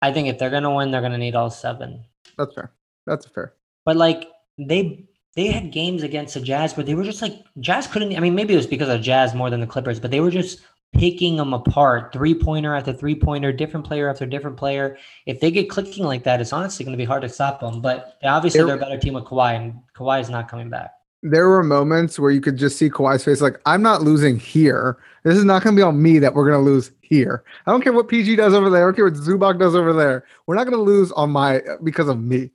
[0.00, 2.04] I think if they're gonna win, they're gonna need all seven.
[2.36, 2.72] That's fair.
[3.06, 3.54] That's fair.
[3.84, 4.28] But like
[4.58, 8.16] they they had games against the Jazz, but they were just like Jazz couldn't.
[8.16, 10.30] I mean, maybe it was because of Jazz more than the Clippers, but they were
[10.30, 10.60] just
[10.92, 14.98] picking them apart, three pointer after three pointer, different player after different player.
[15.24, 17.80] If they get clicking like that, it's honestly going to be hard to stop them.
[17.80, 20.90] But obviously, There- they're a better team with Kawhi, and Kawhi is not coming back.
[21.22, 24.98] There were moments where you could just see Kawhi's face, like, I'm not losing here.
[25.22, 27.44] This is not gonna be on me that we're gonna lose here.
[27.66, 28.82] I don't care what PG does over there.
[28.82, 30.24] I don't care what Zubac does over there.
[30.46, 32.50] We're not gonna lose on my because of me.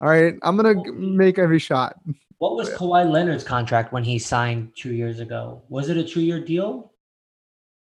[0.00, 0.34] All right.
[0.42, 1.96] I'm gonna make every shot.
[2.38, 2.74] What was Yeah.
[2.78, 5.62] Kawhi Leonard's contract when he signed two years ago?
[5.68, 6.92] Was it a two-year deal?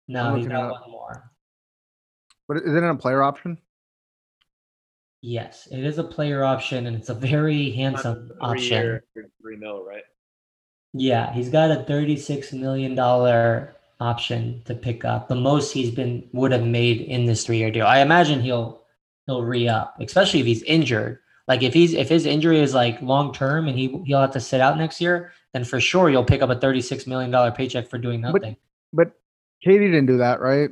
[0.07, 1.32] No, I'm he's looking it got one more.
[2.47, 3.57] But is it a player option?
[5.21, 8.84] Yes, it is a player option, and it's a very handsome Three option.
[8.84, 9.03] year,
[9.41, 10.03] three mil, right?
[10.98, 16.28] Yeah, he's got a thirty-six million dollar option to pick up, the most he's been
[16.32, 17.86] would have made in this three-year deal.
[17.86, 18.82] I imagine he'll
[19.26, 21.20] he'll re-up, especially if he's injured.
[21.50, 24.39] Like if he's if his injury is like long term and he he'll have to
[24.39, 27.89] sit out next year, then for sure you'll pick up a thirty-six million dollar paycheck
[27.89, 28.56] for doing But- nothing.
[28.93, 29.12] But
[29.66, 30.70] KD didn't do that, right?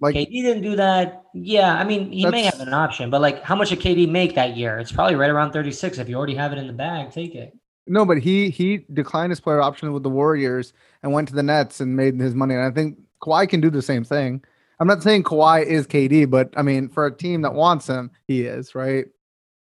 [0.00, 1.24] Like KD didn't do that.
[1.34, 4.34] Yeah, I mean he may have an option, but like how much did KD make
[4.36, 4.78] that year?
[4.78, 5.98] It's probably right around thirty-six.
[5.98, 7.54] If you already have it in the bag, take it.
[7.86, 10.72] No, but he he declined his player option with the Warriors
[11.02, 12.54] and went to the Nets and made his money.
[12.54, 14.42] And I think Kawhi can do the same thing.
[14.78, 18.10] I'm not saying Kawhi is KD, but I mean for a team that wants him,
[18.26, 19.06] he is, right?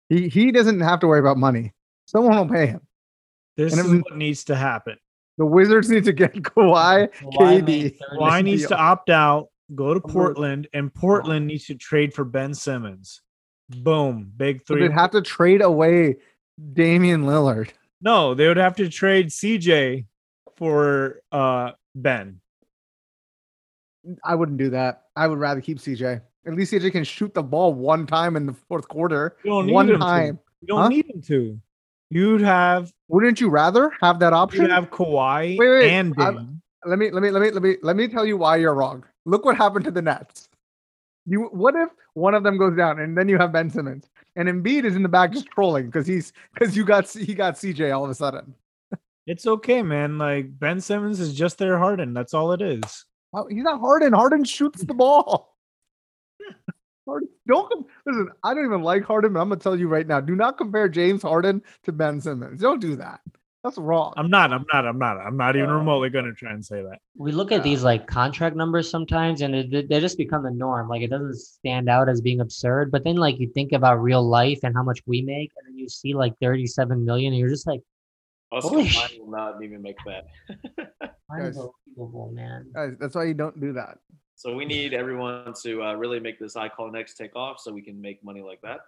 [0.09, 1.73] He he doesn't have to worry about money.
[2.07, 2.81] Someone will pay him.
[3.57, 4.97] This And is it- what needs to happen.
[5.37, 7.09] The Wizards need to get Kawhi.
[7.13, 7.67] Kawhi KD.
[7.67, 12.25] 30 Kawhi needs to opt out, go to Portland, and Portland needs to trade for
[12.25, 13.21] Ben Simmons.
[13.69, 14.83] Boom, big So three.
[14.89, 16.17] they'd have to trade away
[16.73, 17.71] Damian Lillard.
[18.01, 20.07] No, they would have to trade CJ
[20.57, 22.41] for uh Ben.
[24.25, 25.05] I wouldn't do that.
[25.17, 26.21] I would rather keep CJ.
[26.47, 29.37] At least CJ can shoot the ball one time in the fourth quarter.
[29.45, 30.05] You don't need One him to.
[30.05, 30.39] time.
[30.63, 30.89] You don't Huh?
[30.89, 31.61] need him to.
[32.11, 34.63] You'd have Wouldn't you rather have that option?
[34.63, 36.63] you'd have Kawhi Wait, wait, and Dame.
[36.87, 39.05] let me let me let me let me let me tell you why you're wrong.
[39.27, 40.49] Look what happened to the Nets.
[41.27, 44.49] You what if one of them goes down and then you have Ben Simmons and
[44.49, 47.95] Embiid is in the back just trolling because he's because you got he got CJ
[47.95, 48.55] all of a sudden.
[49.26, 50.16] It's okay, man.
[50.16, 52.14] Like Ben Simmons is just their Harden.
[52.14, 53.05] That's all it is.
[53.34, 54.12] Oh, he's not Harden.
[54.12, 55.57] Harden shoots the ball.
[57.07, 58.30] Harden, don't listen.
[58.45, 60.89] I don't even like Harden, but I'm gonna tell you right now: do not compare
[60.89, 62.61] James Harden to Ben Simmons.
[62.61, 63.20] Don't do that.
[63.65, 64.15] That's wrong.
[64.17, 64.53] I'm not.
[64.53, 64.87] I'm not.
[64.87, 65.17] I'm not.
[65.19, 66.99] I'm not even Uh, remotely going to try and say that.
[67.17, 70.89] We look at these like contract numbers sometimes, and it, they just become the norm.
[70.89, 72.93] Like it doesn't stand out as being absurd.
[72.93, 75.77] But then, like you think about real life and how much we make, and then
[75.79, 77.83] you see like thirty-seven million, and you're just like,
[78.53, 80.27] Us Holy combined sh- will not even make that.
[81.37, 81.59] Guys.
[81.59, 82.71] unbelievable, man.
[82.73, 83.99] Guys, that's why you don't do that.
[84.37, 87.73] so we need everyone to uh, really make this I call next take off so
[87.73, 88.83] we can make money like that.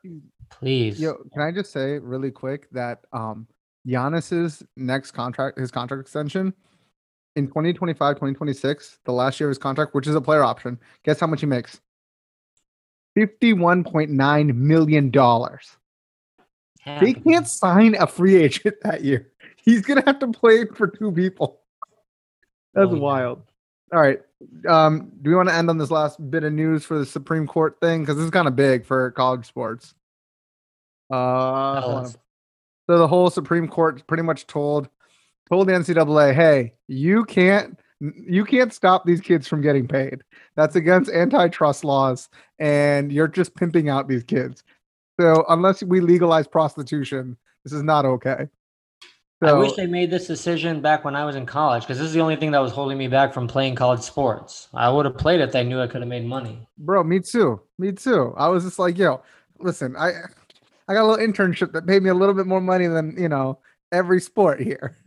[0.49, 1.01] Please.
[1.01, 3.49] Yo, can I just say really quick that um
[3.87, 6.53] Giannis's next contract, his contract extension
[7.37, 11.20] in 2025, 2026, the last year of his contract, which is a player option, guess
[11.20, 11.81] how much he makes?
[13.18, 15.11] $51.9 million.
[17.01, 19.31] They can't sign a free agent that year.
[19.62, 21.61] He's gonna have to play for two people.
[22.74, 23.01] That's Oh, yeah.
[23.01, 23.43] wild.
[23.93, 24.20] All right.
[24.68, 27.47] Um, do we want to end on this last bit of news for the Supreme
[27.47, 28.01] Court thing?
[28.03, 29.95] Because this is kind of big for college sports.
[31.11, 32.05] Uh, hold on.
[32.05, 32.16] us.
[32.91, 34.88] So the whole Supreme Court pretty much told
[35.49, 40.24] told the NCAA, hey, you can't you can't stop these kids from getting paid.
[40.57, 42.28] That's against antitrust laws,
[42.59, 44.64] and you're just pimping out these kids.
[45.20, 48.49] So unless we legalize prostitution, this is not okay.
[49.43, 52.12] I wish they made this decision back when I was in college because this is
[52.12, 54.68] the only thing that was holding me back from playing college sports.
[54.74, 56.66] I would have played it if they knew I could have made money.
[56.76, 57.61] bro, me too.
[57.78, 58.34] Me too.
[58.36, 59.22] I was just like, yo,
[59.61, 60.12] listen, I
[60.91, 63.28] I got a little internship that paid me a little bit more money than you
[63.28, 63.61] know
[63.93, 64.99] every sport here.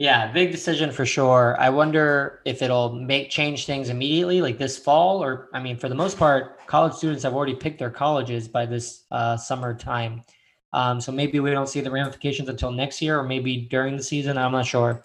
[0.00, 1.56] Yeah, big decision for sure.
[1.58, 5.88] I wonder if it'll make change things immediately, like this fall, or I mean, for
[5.88, 10.24] the most part, college students have already picked their colleges by this uh, summer time.
[10.72, 14.02] Um, so maybe we don't see the ramifications until next year, or maybe during the
[14.02, 14.36] season.
[14.36, 15.00] I'm not sure.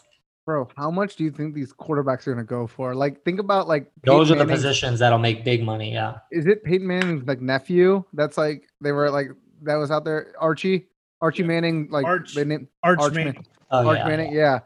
[0.49, 2.95] Bro, how much do you think these quarterbacks are gonna go for?
[2.95, 5.93] Like, think about like Those are the Manning's- positions that'll make big money.
[5.93, 6.15] Yeah.
[6.31, 8.03] Is it Peyton Manning's like nephew?
[8.13, 9.27] That's like they were like
[9.61, 10.33] that was out there.
[10.39, 10.87] Archie,
[11.21, 11.47] Archie Yeah.
[11.49, 14.07] Manning, like Arch- they named Arch, Arch Man- Man- Oh Arch yeah.
[14.07, 14.33] Manning.
[14.33, 14.59] Yeah.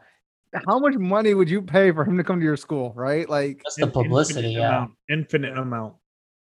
[0.66, 2.94] How much money would you pay for him to come to your school?
[2.96, 3.28] Right?
[3.28, 4.38] Like, Just the publicity.
[4.54, 4.68] infinite Yeah.
[4.68, 5.94] amount, infinite amount.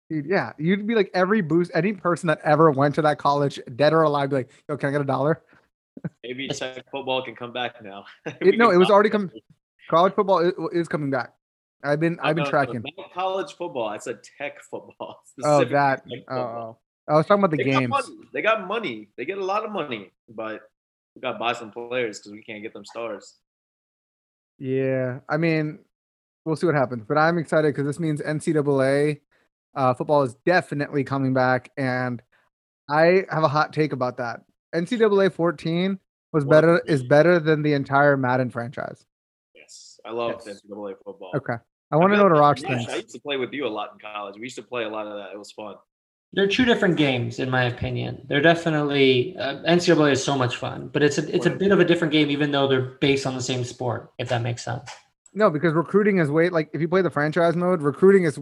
[0.09, 3.61] dude, yeah, you'd be like every boost, any person that ever went to that college,
[3.75, 5.43] dead or alive, be like, yo, can I get a dollar?
[6.23, 8.05] Maybe tech football can come back now.
[8.41, 9.31] It, no, it was already come.
[9.89, 11.33] College football is, is coming back.
[11.85, 12.85] I've been I've been No, no, no, tracking.
[12.97, 13.87] not college football.
[13.89, 15.23] I said tech football.
[15.45, 16.03] Oh, that.
[16.29, 16.79] Oh, oh.
[17.09, 17.89] I was talking about the they games.
[17.89, 18.17] money.
[18.33, 19.09] They got money.
[19.17, 20.63] They get a lot of money, but
[21.15, 23.35] we got to buy some players because we can't get them stars.
[24.59, 25.81] Yeah, I mean,
[26.45, 29.21] we'll see what happens, but I'm excited because this means NCAA
[29.75, 32.23] uh, football is definitely coming back, and
[32.89, 34.41] I have a hot take about that.
[34.77, 35.99] NCAA 14
[36.33, 36.51] was What?
[36.51, 39.05] better is better than the entire Madden franchise.
[39.55, 40.61] Yes, I love Yes.
[40.63, 41.33] NCAA football.
[41.35, 41.57] Okay,
[41.91, 43.67] I want to know what feel a like Rox I used to play with you
[43.67, 44.37] a lot in college.
[44.37, 45.33] We used to play a lot of that.
[45.33, 45.77] It was fun.
[46.33, 48.27] They're two different games, in my opinion.
[48.29, 51.81] They're definitely uh, NCAA is so much fun, but it's a it's a bit of
[51.81, 54.13] a different game, even though they're based on the same sport.
[54.19, 54.91] If that makes sense.
[55.33, 58.39] No, because recruiting is way like if you play the franchise mode, recruiting is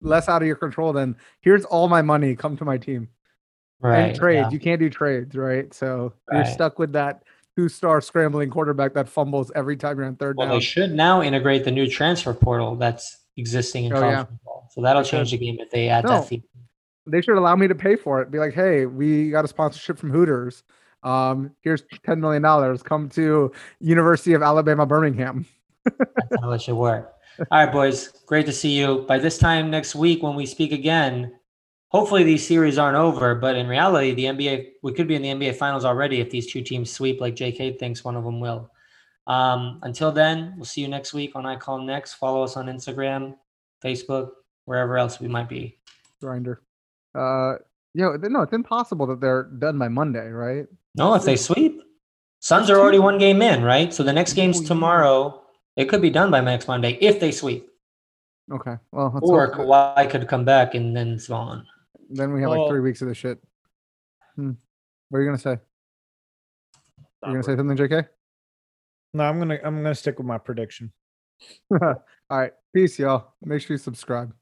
[0.00, 3.08] less out of your control than here's all my money, come to my team.
[3.80, 3.98] Right.
[4.10, 4.46] and trades.
[4.46, 4.50] yeah.
[4.50, 5.72] You can't do trades, right?
[5.74, 7.22] So you're stuck with that
[7.56, 10.56] two-star scrambling quarterback that fumbles every time you're on third Well, down.
[10.56, 14.24] they should now integrate the new transfer portal that's existing in Oh, college yeah.
[14.24, 14.68] football.
[14.72, 16.10] So that'll change the game if they add No.
[16.10, 16.44] that feature.
[17.06, 18.30] They should allow me to pay for it.
[18.30, 20.64] Be like, hey, we got a sponsorship from Hooters.
[21.02, 22.82] Um, here's ten million dollars.
[22.82, 25.46] Come to University of Alabama Birmingham.
[25.84, 27.14] That's how it should work.
[27.38, 28.08] All right, boys.
[28.26, 29.04] Great to see you.
[29.06, 31.32] By this time next week, when we speak again,
[31.96, 33.34] hopefully these series aren't over.
[33.34, 36.46] But in reality, the NBA we could be in the NBA finals already if these
[36.52, 38.70] two teams sweep like JK thinks one of them will.
[39.26, 42.14] Um, until then, we'll see you next week on I Call Next.
[42.14, 43.34] Follow us on Instagram,
[43.82, 44.28] Facebook,
[44.66, 45.78] wherever else we might be.
[46.22, 46.58] Grindr.
[47.14, 47.54] Uh,
[47.94, 50.66] no, it's impossible that they're done by Monday, right?
[50.96, 51.82] No, if they sweep,
[52.40, 53.92] Suns are already one game in, right?
[53.92, 55.42] So the next game's tomorrow.
[55.76, 57.68] It could be done by next Monday if they sweep,
[58.52, 58.76] Okay.
[58.92, 61.66] Well, or Kawhi could come back and then it's gone.
[62.10, 63.38] Then we have like three weeks of this shit.
[64.36, 64.52] Hmm.
[65.08, 65.58] What are you gonna say?
[67.24, 68.08] You gonna say something, JK?
[69.14, 70.92] No, I'm gonna I'm gonna stick with my prediction.
[71.70, 71.94] All
[72.30, 72.52] right.
[72.74, 73.34] Peace, y'all.
[73.42, 74.32] Make sure you subscribe.